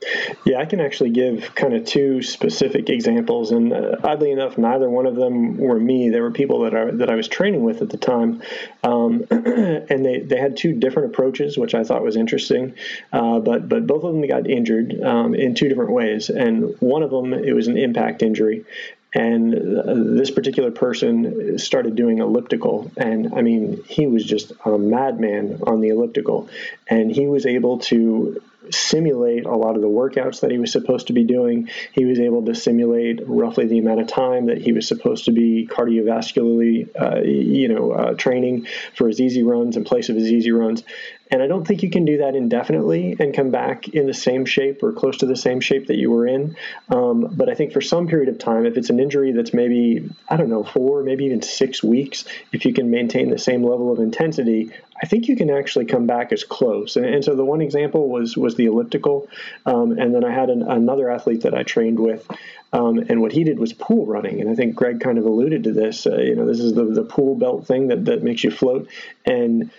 Yeah, 0.44 0.58
I 0.58 0.66
can 0.66 0.80
actually 0.80 1.10
give 1.10 1.54
kind 1.54 1.74
of 1.74 1.86
two 1.86 2.22
specific 2.22 2.90
examples, 2.90 3.50
and 3.50 3.72
uh, 3.72 3.96
oddly 4.04 4.30
enough, 4.30 4.58
neither 4.58 4.90
one 4.90 5.06
of 5.06 5.16
them 5.16 5.56
were 5.56 5.78
me. 5.78 6.10
They 6.10 6.20
were 6.20 6.30
people 6.30 6.60
that 6.64 6.74
I 6.74 6.90
that 6.90 7.08
I 7.08 7.14
was 7.14 7.28
training 7.28 7.62
with 7.62 7.80
at 7.80 7.88
the 7.88 7.96
time, 7.96 8.42
um, 8.84 9.24
and 9.30 10.04
they, 10.04 10.20
they 10.20 10.36
had 10.36 10.56
two 10.56 10.74
different 10.74 11.12
approaches, 11.12 11.56
which 11.56 11.74
I 11.74 11.84
thought 11.84 12.02
was 12.02 12.16
interesting. 12.16 12.74
Uh, 13.12 13.38
but 13.38 13.68
but 13.68 13.86
both 13.86 14.04
of 14.04 14.12
them 14.12 14.26
got 14.26 14.48
injured 14.48 15.00
um, 15.02 15.34
in 15.34 15.54
two 15.54 15.68
different 15.68 15.92
ways, 15.92 16.28
and 16.28 16.76
one 16.80 17.02
of 17.02 17.10
them 17.10 17.32
it 17.32 17.54
was 17.54 17.68
an 17.68 17.78
impact 17.78 18.22
injury, 18.22 18.66
And 19.14 19.54
uh, 19.54 19.94
this 20.16 20.30
particular 20.30 20.70
person 20.70 21.58
started 21.58 21.96
doing 21.96 22.18
elliptical. 22.18 22.90
And 22.96 23.34
I 23.34 23.42
mean, 23.42 23.82
he 23.86 24.06
was 24.06 24.24
just 24.24 24.52
a 24.64 24.78
madman 24.78 25.60
on 25.66 25.80
the 25.80 25.88
elliptical. 25.88 26.48
And 26.88 27.10
he 27.10 27.26
was 27.26 27.44
able 27.44 27.78
to 27.80 28.42
simulate 28.70 29.44
a 29.44 29.54
lot 29.54 29.76
of 29.76 29.82
the 29.82 29.88
workouts 29.88 30.40
that 30.40 30.50
he 30.50 30.58
was 30.58 30.72
supposed 30.72 31.08
to 31.08 31.12
be 31.12 31.24
doing. 31.24 31.68
He 31.92 32.04
was 32.04 32.20
able 32.20 32.44
to 32.46 32.54
simulate 32.54 33.20
roughly 33.26 33.66
the 33.66 33.78
amount 33.78 34.00
of 34.00 34.06
time 34.06 34.46
that 34.46 34.58
he 34.58 34.72
was 34.72 34.86
supposed 34.86 35.24
to 35.26 35.32
be 35.32 35.68
cardiovascularly, 35.70 36.88
uh, 37.00 37.20
you 37.22 37.68
know, 37.68 37.92
uh, 37.92 38.14
training 38.14 38.66
for 38.94 39.08
his 39.08 39.20
easy 39.20 39.42
runs 39.42 39.76
in 39.76 39.84
place 39.84 40.08
of 40.08 40.16
his 40.16 40.30
easy 40.30 40.52
runs. 40.52 40.84
And 41.32 41.42
I 41.42 41.46
don't 41.46 41.66
think 41.66 41.82
you 41.82 41.88
can 41.88 42.04
do 42.04 42.18
that 42.18 42.36
indefinitely 42.36 43.16
and 43.18 43.34
come 43.34 43.50
back 43.50 43.88
in 43.88 44.06
the 44.06 44.12
same 44.12 44.44
shape 44.44 44.82
or 44.82 44.92
close 44.92 45.16
to 45.18 45.26
the 45.26 45.34
same 45.34 45.60
shape 45.60 45.86
that 45.86 45.96
you 45.96 46.10
were 46.10 46.26
in. 46.26 46.56
Um, 46.90 47.26
but 47.32 47.48
I 47.48 47.54
think 47.54 47.72
for 47.72 47.80
some 47.80 48.06
period 48.06 48.28
of 48.28 48.38
time, 48.38 48.66
if 48.66 48.76
it's 48.76 48.90
an 48.90 49.00
injury 49.00 49.32
that's 49.32 49.54
maybe, 49.54 50.10
I 50.28 50.36
don't 50.36 50.50
know, 50.50 50.62
four, 50.62 51.02
maybe 51.02 51.24
even 51.24 51.40
six 51.40 51.82
weeks, 51.82 52.26
if 52.52 52.66
you 52.66 52.74
can 52.74 52.90
maintain 52.90 53.30
the 53.30 53.38
same 53.38 53.62
level 53.62 53.90
of 53.90 53.98
intensity, 53.98 54.72
I 55.02 55.06
think 55.06 55.26
you 55.26 55.34
can 55.34 55.48
actually 55.48 55.86
come 55.86 56.06
back 56.06 56.32
as 56.32 56.44
close. 56.44 56.96
And, 56.96 57.06
and 57.06 57.24
so 57.24 57.34
the 57.34 57.46
one 57.46 57.62
example 57.62 58.10
was 58.10 58.36
was 58.36 58.54
the 58.56 58.66
elliptical. 58.66 59.28
Um, 59.64 59.92
and 59.98 60.14
then 60.14 60.24
I 60.24 60.32
had 60.32 60.50
an, 60.50 60.62
another 60.62 61.10
athlete 61.10 61.40
that 61.44 61.54
I 61.54 61.62
trained 61.62 61.98
with. 61.98 62.28
Um, 62.74 62.98
and 62.98 63.22
what 63.22 63.32
he 63.32 63.44
did 63.44 63.58
was 63.58 63.72
pool 63.72 64.06
running, 64.06 64.40
and 64.40 64.48
I 64.48 64.54
think 64.54 64.74
Greg 64.74 65.00
kind 65.00 65.18
of 65.18 65.26
alluded 65.26 65.64
to 65.64 65.72
this. 65.72 66.06
Uh, 66.06 66.16
you 66.16 66.34
know, 66.34 66.46
this 66.46 66.60
is 66.60 66.72
the, 66.72 66.84
the 66.84 67.04
pool 67.04 67.34
belt 67.34 67.66
thing 67.66 67.88
that, 67.88 68.06
that 68.06 68.22
makes 68.22 68.44
you 68.44 68.50
float. 68.50 68.88
And 69.26 69.70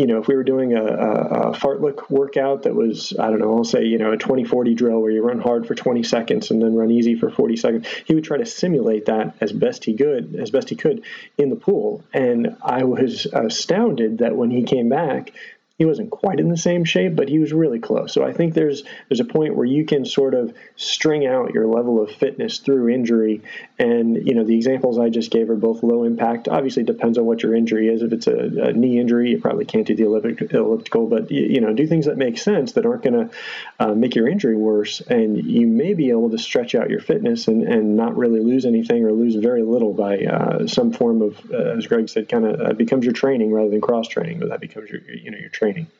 you 0.00 0.06
know, 0.06 0.18
if 0.18 0.28
we 0.28 0.34
were 0.34 0.44
doing 0.44 0.72
a, 0.72 0.82
a, 0.82 1.50
a 1.50 1.52
fartlek 1.52 2.08
workout 2.08 2.62
that 2.62 2.74
was, 2.74 3.12
I 3.20 3.28
don't 3.28 3.38
know, 3.38 3.54
I'll 3.54 3.64
say, 3.64 3.84
you 3.84 3.98
know, 3.98 4.12
a 4.12 4.16
20 4.16 4.44
40 4.44 4.74
drill 4.74 4.98
where 4.98 5.10
you 5.10 5.22
run 5.22 5.40
hard 5.40 5.66
for 5.66 5.74
20 5.74 6.02
seconds 6.04 6.50
and 6.50 6.62
then 6.62 6.74
run 6.74 6.90
easy 6.90 7.16
for 7.16 7.30
40 7.30 7.56
seconds, 7.58 7.86
he 8.06 8.14
would 8.14 8.24
try 8.24 8.38
to 8.38 8.46
simulate 8.46 9.04
that 9.06 9.36
as 9.42 9.52
best 9.52 9.84
he 9.84 9.94
could, 9.94 10.36
as 10.36 10.50
best 10.50 10.70
he 10.70 10.74
could 10.74 11.02
in 11.36 11.50
the 11.50 11.56
pool. 11.56 12.02
And 12.14 12.56
I 12.62 12.84
was 12.84 13.26
astounded 13.26 14.18
that 14.18 14.34
when 14.34 14.50
he 14.50 14.62
came 14.62 14.88
back, 14.88 15.34
he 15.80 15.86
wasn't 15.86 16.10
quite 16.10 16.38
in 16.38 16.50
the 16.50 16.58
same 16.58 16.84
shape, 16.84 17.16
but 17.16 17.30
he 17.30 17.38
was 17.38 17.54
really 17.54 17.78
close. 17.78 18.12
So 18.12 18.22
I 18.22 18.34
think 18.34 18.52
there's 18.52 18.82
there's 19.08 19.20
a 19.20 19.24
point 19.24 19.56
where 19.56 19.64
you 19.64 19.86
can 19.86 20.04
sort 20.04 20.34
of 20.34 20.52
string 20.76 21.26
out 21.26 21.54
your 21.54 21.66
level 21.66 22.02
of 22.02 22.10
fitness 22.10 22.58
through 22.58 22.90
injury. 22.90 23.40
And 23.78 24.14
you 24.14 24.34
know 24.34 24.44
the 24.44 24.54
examples 24.54 24.98
I 24.98 25.08
just 25.08 25.30
gave 25.30 25.48
are 25.48 25.56
both 25.56 25.82
low 25.82 26.04
impact. 26.04 26.48
Obviously, 26.48 26.82
depends 26.82 27.16
on 27.16 27.24
what 27.24 27.42
your 27.42 27.54
injury 27.54 27.88
is. 27.88 28.02
If 28.02 28.12
it's 28.12 28.26
a, 28.26 28.68
a 28.68 28.72
knee 28.74 29.00
injury, 29.00 29.30
you 29.30 29.40
probably 29.40 29.64
can't 29.64 29.86
do 29.86 29.96
the 29.96 30.04
elliptical, 30.04 31.06
but 31.06 31.30
you, 31.30 31.46
you 31.46 31.60
know 31.62 31.72
do 31.72 31.86
things 31.86 32.04
that 32.04 32.18
make 32.18 32.36
sense 32.36 32.72
that 32.72 32.84
aren't 32.84 33.02
going 33.02 33.30
to 33.30 33.34
uh, 33.78 33.94
make 33.94 34.14
your 34.14 34.28
injury 34.28 34.56
worse, 34.56 35.00
and 35.00 35.42
you 35.42 35.66
may 35.66 35.94
be 35.94 36.10
able 36.10 36.28
to 36.28 36.36
stretch 36.36 36.74
out 36.74 36.90
your 36.90 37.00
fitness 37.00 37.48
and, 37.48 37.62
and 37.62 37.96
not 37.96 38.18
really 38.18 38.40
lose 38.40 38.66
anything 38.66 39.02
or 39.02 39.12
lose 39.12 39.34
very 39.34 39.62
little 39.62 39.94
by 39.94 40.26
uh, 40.26 40.66
some 40.66 40.92
form 40.92 41.22
of, 41.22 41.40
uh, 41.50 41.78
as 41.78 41.86
Greg 41.86 42.10
said, 42.10 42.28
kind 42.28 42.44
of 42.44 42.60
uh, 42.60 42.74
becomes 42.74 43.06
your 43.06 43.14
training 43.14 43.50
rather 43.50 43.70
than 43.70 43.80
cross 43.80 44.08
training, 44.08 44.40
but 44.40 44.50
that 44.50 44.60
becomes 44.60 44.90
your 44.90 45.00
you 45.00 45.30
know 45.30 45.38
your 45.38 45.48
training 45.48 45.69
training. 45.72 45.90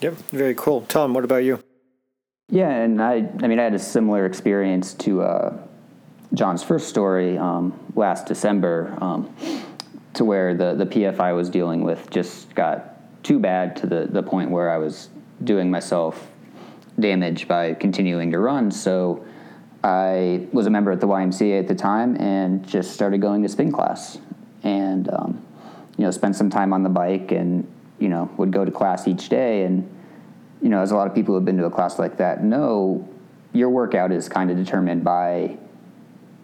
Yep, 0.00 0.14
very 0.30 0.54
cool. 0.54 0.82
Tom, 0.82 1.14
what 1.14 1.24
about 1.24 1.44
you? 1.44 1.62
Yeah, 2.48 2.70
and 2.70 3.02
I, 3.02 3.28
I 3.42 3.46
mean, 3.48 3.58
I 3.58 3.64
had 3.64 3.74
a 3.74 3.78
similar 3.78 4.26
experience 4.26 4.94
to 4.94 5.22
uh, 5.22 5.58
John's 6.34 6.62
first 6.62 6.88
story 6.88 7.38
um, 7.38 7.78
last 7.94 8.26
December, 8.26 8.96
um, 9.00 9.34
to 10.14 10.24
where 10.24 10.54
the 10.54 10.74
the 10.74 10.86
PF 10.86 11.18
I 11.18 11.32
was 11.32 11.50
dealing 11.50 11.82
with 11.82 12.08
just 12.10 12.54
got 12.54 12.94
too 13.24 13.38
bad 13.38 13.76
to 13.76 13.86
the 13.86 14.06
the 14.08 14.22
point 14.22 14.50
where 14.50 14.70
I 14.70 14.78
was 14.78 15.08
doing 15.42 15.70
myself 15.70 16.30
damage 17.00 17.48
by 17.48 17.74
continuing 17.74 18.30
to 18.30 18.38
run. 18.38 18.70
So 18.70 19.24
I 19.82 20.46
was 20.52 20.66
a 20.66 20.70
member 20.70 20.90
at 20.92 21.00
the 21.00 21.06
YMCA 21.06 21.60
at 21.60 21.68
the 21.68 21.74
time 21.74 22.16
and 22.16 22.66
just 22.66 22.92
started 22.92 23.20
going 23.20 23.42
to 23.42 23.48
spin 23.48 23.72
class, 23.72 24.18
and 24.62 25.08
um, 25.12 25.44
you 25.96 26.04
know, 26.04 26.10
spent 26.10 26.36
some 26.36 26.50
time 26.50 26.72
on 26.72 26.82
the 26.82 26.90
bike 26.90 27.32
and 27.32 27.66
you 27.98 28.08
know, 28.08 28.30
would 28.36 28.52
go 28.52 28.64
to 28.64 28.70
class 28.70 29.08
each 29.08 29.28
day. 29.28 29.64
And, 29.64 29.88
you 30.62 30.68
know, 30.68 30.80
as 30.80 30.90
a 30.90 30.96
lot 30.96 31.06
of 31.06 31.14
people 31.14 31.32
who 31.32 31.36
have 31.36 31.44
been 31.44 31.58
to 31.58 31.66
a 31.66 31.70
class 31.70 31.98
like 31.98 32.16
that 32.18 32.44
know, 32.44 33.08
your 33.52 33.70
workout 33.70 34.12
is 34.12 34.28
kind 34.28 34.50
of 34.50 34.56
determined 34.56 35.04
by 35.04 35.56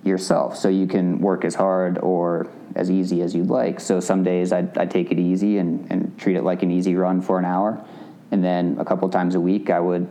yourself. 0.05 0.57
So 0.57 0.69
you 0.69 0.87
can 0.87 1.21
work 1.21 1.45
as 1.45 1.55
hard 1.55 1.99
or 1.99 2.49
as 2.75 2.91
easy 2.91 3.23
as 3.23 3.35
you'd 3.35 3.49
like. 3.49 3.81
So 3.81 4.01
some 4.01 4.25
days 4.25 4.53
I'd, 4.53 4.77
I'd 4.77 4.91
take 4.91 5.13
it 5.13 5.19
easy 5.19 5.59
and, 5.59 5.87
and 5.91 6.19
treat 6.19 6.37
it 6.37 6.43
like 6.43 6.63
an 6.63 6.71
easy 6.71 6.97
run 6.97 7.21
for 7.21 7.39
an 7.39 7.45
hour. 7.45 7.85
And 8.31 8.43
then 8.43 8.77
a 8.79 8.85
couple 8.85 9.09
times 9.11 9.35
a 9.35 9.41
week 9.41 9.71
I 9.71 9.79
would, 9.79 10.09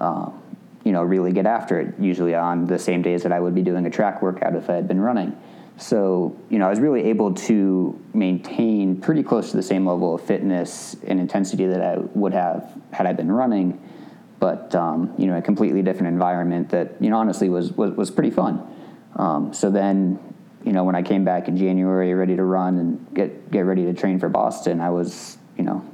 uh, 0.00 0.30
you 0.82 0.92
know, 0.92 1.02
really 1.02 1.32
get 1.32 1.46
after 1.46 1.78
it, 1.80 1.94
usually 1.98 2.34
on 2.34 2.66
the 2.66 2.78
same 2.78 3.02
days 3.02 3.22
that 3.22 3.32
I 3.32 3.40
would 3.40 3.54
be 3.54 3.62
doing 3.62 3.86
a 3.86 3.90
track 3.90 4.22
workout 4.22 4.56
if 4.56 4.68
I 4.68 4.74
had 4.74 4.88
been 4.88 5.00
running. 5.00 5.36
So, 5.76 6.36
you 6.50 6.58
know, 6.58 6.66
I 6.66 6.70
was 6.70 6.78
really 6.78 7.04
able 7.04 7.34
to 7.34 8.00
maintain 8.12 9.00
pretty 9.00 9.22
close 9.22 9.50
to 9.50 9.56
the 9.56 9.62
same 9.62 9.86
level 9.86 10.14
of 10.14 10.22
fitness 10.22 10.96
and 11.06 11.18
intensity 11.18 11.66
that 11.66 11.82
I 11.82 11.98
would 12.14 12.32
have 12.32 12.72
had 12.92 13.06
I 13.06 13.12
been 13.12 13.30
running, 13.30 13.82
but, 14.38 14.72
um, 14.74 15.12
you 15.18 15.26
know, 15.26 15.36
a 15.36 15.42
completely 15.42 15.82
different 15.82 16.08
environment 16.08 16.68
that, 16.70 16.92
you 17.00 17.10
know, 17.10 17.16
honestly 17.16 17.48
was, 17.48 17.72
was, 17.72 17.92
was 17.92 18.10
pretty 18.10 18.30
fun. 18.30 18.64
Um, 19.16 19.52
so 19.52 19.70
then, 19.70 20.18
you 20.64 20.72
know, 20.72 20.84
when 20.84 20.94
I 20.94 21.02
came 21.02 21.24
back 21.24 21.48
in 21.48 21.56
January 21.56 22.14
ready 22.14 22.36
to 22.36 22.44
run 22.44 22.78
and 22.78 23.14
get, 23.14 23.50
get 23.50 23.60
ready 23.60 23.84
to 23.84 23.94
train 23.94 24.20
for 24.20 24.28
Boston, 24.28 24.80
I 24.80 24.90
was, 24.90 25.38
you 25.58 25.64
know, 25.64 25.84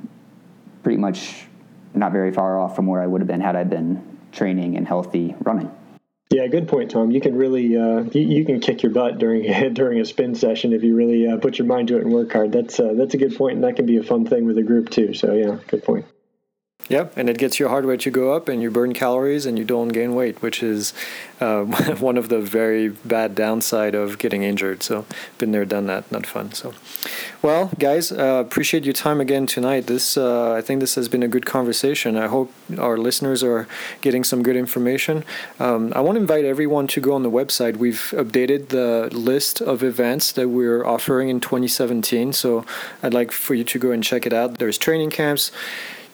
pretty 0.82 0.98
much 0.98 1.46
not 1.94 2.12
very 2.12 2.32
far 2.32 2.58
off 2.58 2.76
from 2.76 2.86
where 2.86 3.00
I 3.00 3.06
would 3.06 3.20
have 3.20 3.28
been 3.28 3.40
had 3.40 3.56
I 3.56 3.64
been 3.64 4.18
training 4.32 4.76
and 4.76 4.86
healthy 4.86 5.34
running. 5.40 5.70
Yeah, 6.32 6.46
good 6.46 6.68
point, 6.68 6.92
Tom. 6.92 7.10
You 7.10 7.20
can 7.20 7.34
really 7.34 7.76
uh, 7.76 8.04
you, 8.12 8.20
you, 8.20 8.44
can 8.44 8.60
kick 8.60 8.84
your 8.84 8.92
butt 8.92 9.18
during 9.18 9.42
during 9.74 10.00
a 10.00 10.04
spin 10.04 10.36
session 10.36 10.72
if 10.72 10.84
you 10.84 10.94
really 10.94 11.26
uh, 11.26 11.38
put 11.38 11.58
your 11.58 11.66
mind 11.66 11.88
to 11.88 11.96
it 11.96 12.02
and 12.02 12.12
work 12.12 12.32
hard. 12.32 12.52
That's 12.52 12.78
uh, 12.78 12.94
that's 12.94 13.14
a 13.14 13.18
good 13.18 13.36
point, 13.36 13.56
and 13.56 13.64
that 13.64 13.74
can 13.74 13.84
be 13.84 13.96
a 13.96 14.02
fun 14.04 14.24
thing 14.24 14.46
with 14.46 14.56
a 14.56 14.62
group 14.62 14.90
too. 14.90 15.12
So 15.12 15.34
yeah, 15.34 15.58
good 15.66 15.82
point. 15.82 16.06
Yep, 16.90 17.12
and 17.16 17.30
it 17.30 17.38
gets 17.38 17.60
your 17.60 17.68
heart 17.68 17.84
rate 17.84 18.00
to 18.00 18.10
go 18.10 18.34
up, 18.34 18.48
and 18.48 18.60
you 18.60 18.68
burn 18.68 18.94
calories, 18.94 19.46
and 19.46 19.56
you 19.56 19.64
don't 19.64 19.90
gain 19.90 20.12
weight, 20.12 20.42
which 20.42 20.60
is 20.60 20.92
uh, 21.40 21.62
one 22.00 22.18
of 22.18 22.28
the 22.28 22.40
very 22.40 22.88
bad 22.88 23.36
downside 23.36 23.94
of 23.94 24.18
getting 24.18 24.42
injured. 24.42 24.82
So, 24.82 25.06
been 25.38 25.52
there, 25.52 25.64
done 25.64 25.86
that. 25.86 26.10
Not 26.10 26.26
fun. 26.26 26.50
So, 26.50 26.74
well, 27.42 27.70
guys, 27.78 28.10
uh, 28.10 28.42
appreciate 28.44 28.82
your 28.82 28.92
time 28.92 29.20
again 29.20 29.46
tonight. 29.46 29.86
This, 29.86 30.16
uh, 30.16 30.52
I 30.52 30.62
think, 30.62 30.80
this 30.80 30.96
has 30.96 31.08
been 31.08 31.22
a 31.22 31.28
good 31.28 31.46
conversation. 31.46 32.16
I 32.16 32.26
hope 32.26 32.52
our 32.76 32.98
listeners 32.98 33.44
are 33.44 33.68
getting 34.00 34.24
some 34.24 34.42
good 34.42 34.56
information. 34.56 35.24
Um, 35.60 35.92
I 35.94 36.00
want 36.00 36.16
to 36.16 36.20
invite 36.20 36.44
everyone 36.44 36.88
to 36.88 37.00
go 37.00 37.12
on 37.14 37.22
the 37.22 37.30
website. 37.30 37.76
We've 37.76 38.12
updated 38.16 38.70
the 38.70 39.08
list 39.12 39.60
of 39.60 39.84
events 39.84 40.32
that 40.32 40.48
we're 40.48 40.84
offering 40.84 41.28
in 41.28 41.38
2017. 41.38 42.32
So, 42.32 42.66
I'd 43.00 43.14
like 43.14 43.30
for 43.30 43.54
you 43.54 43.62
to 43.62 43.78
go 43.78 43.92
and 43.92 44.02
check 44.02 44.26
it 44.26 44.32
out. 44.32 44.58
There's 44.58 44.76
training 44.76 45.10
camps 45.10 45.52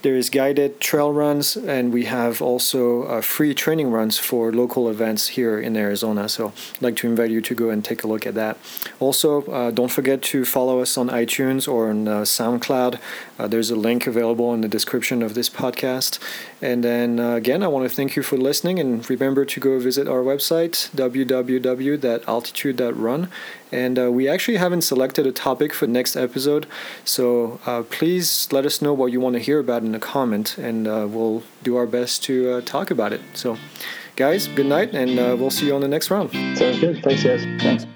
there 0.07 0.14
is 0.14 0.31
guided 0.31 0.79
trail 0.79 1.12
runs, 1.12 1.57
and 1.57 1.92
we 1.92 2.05
have 2.05 2.40
also 2.40 3.03
uh, 3.03 3.21
free 3.21 3.53
training 3.53 3.90
runs 3.90 4.16
for 4.16 4.53
local 4.53 4.88
events 4.88 5.27
here 5.27 5.59
in 5.59 5.77
Arizona. 5.77 6.29
So 6.29 6.53
I'd 6.77 6.83
like 6.83 6.97
to 6.99 7.09
invite 7.09 7.33
you 7.33 7.40
to 7.40 7.55
go 7.57 7.71
and 7.71 7.85
take 7.85 8.05
a 8.05 8.07
look 8.07 8.25
at 8.25 8.35
that. 8.35 8.57
Also, 9.01 9.42
uh, 9.47 9.73
don't 9.73 9.90
forget 9.90 10.23
to 10.23 10.45
follow 10.45 10.79
us 10.79 10.97
on 10.97 11.09
iTunes 11.09 11.66
or 11.66 11.90
on 11.90 12.07
uh, 12.07 12.21
SoundCloud. 12.21 13.01
Uh, 13.37 13.49
there's 13.49 13.73
a 13.73 13.75
link 13.75 14.07
available 14.07 14.55
in 14.55 14.61
the 14.61 14.69
description 14.69 15.25
of 15.25 15.35
this 15.35 15.51
podcast. 15.51 16.21
And 16.62 16.83
then 16.83 17.21
uh, 17.21 17.35
again, 17.35 17.62
I 17.62 17.69
want 17.69 17.87
to 17.88 17.95
thank 17.95 18.16
you 18.16 18.23
for 18.23 18.38
listening, 18.38 18.79
and 18.79 19.09
remember 19.11 19.45
to 19.45 19.61
go 19.61 19.79
visit 19.79 20.09
our 20.09 20.23
website 20.23 20.88
www.altitude.run 20.97 23.29
and 23.73 23.99
uh, 23.99 24.11
we 24.11 24.29
actually 24.29 24.57
haven't 24.57 24.83
selected 24.83 25.27
a 25.27 25.33
topic 25.33 25.75
for 25.75 25.87
next 25.87 26.16
episode, 26.16 26.66
so 27.05 27.61
uh, 27.66 27.83
please 27.83 28.49
let 28.53 28.64
us 28.64 28.81
know 28.81 28.95
what 28.95 29.12
you 29.12 29.21
want 29.21 29.35
to 29.35 29.40
hear 29.40 29.59
about 29.59 29.83
in 29.83 29.92
the 29.92 29.99
comment, 29.99 30.57
and 30.59 30.87
uh, 30.87 31.07
we'll 31.09 31.42
do 31.62 31.77
our 31.77 31.87
best 31.87 32.23
to 32.25 32.53
uh, 32.53 32.61
talk 32.61 32.90
about 32.90 33.12
it. 33.12 33.21
So, 33.35 33.59
guys, 34.14 34.47
good 34.49 34.66
night, 34.66 34.95
and 34.95 35.19
uh, 35.19 35.37
we'll 35.38 35.51
see 35.51 35.66
you 35.66 35.75
on 35.75 35.81
the 35.81 35.88
next 35.88 36.11
round. 36.11 36.31
Sounds 36.57 36.79
good. 36.79 37.03
Thanks, 37.03 37.25
guys. 37.25 37.45
Thanks. 37.61 37.87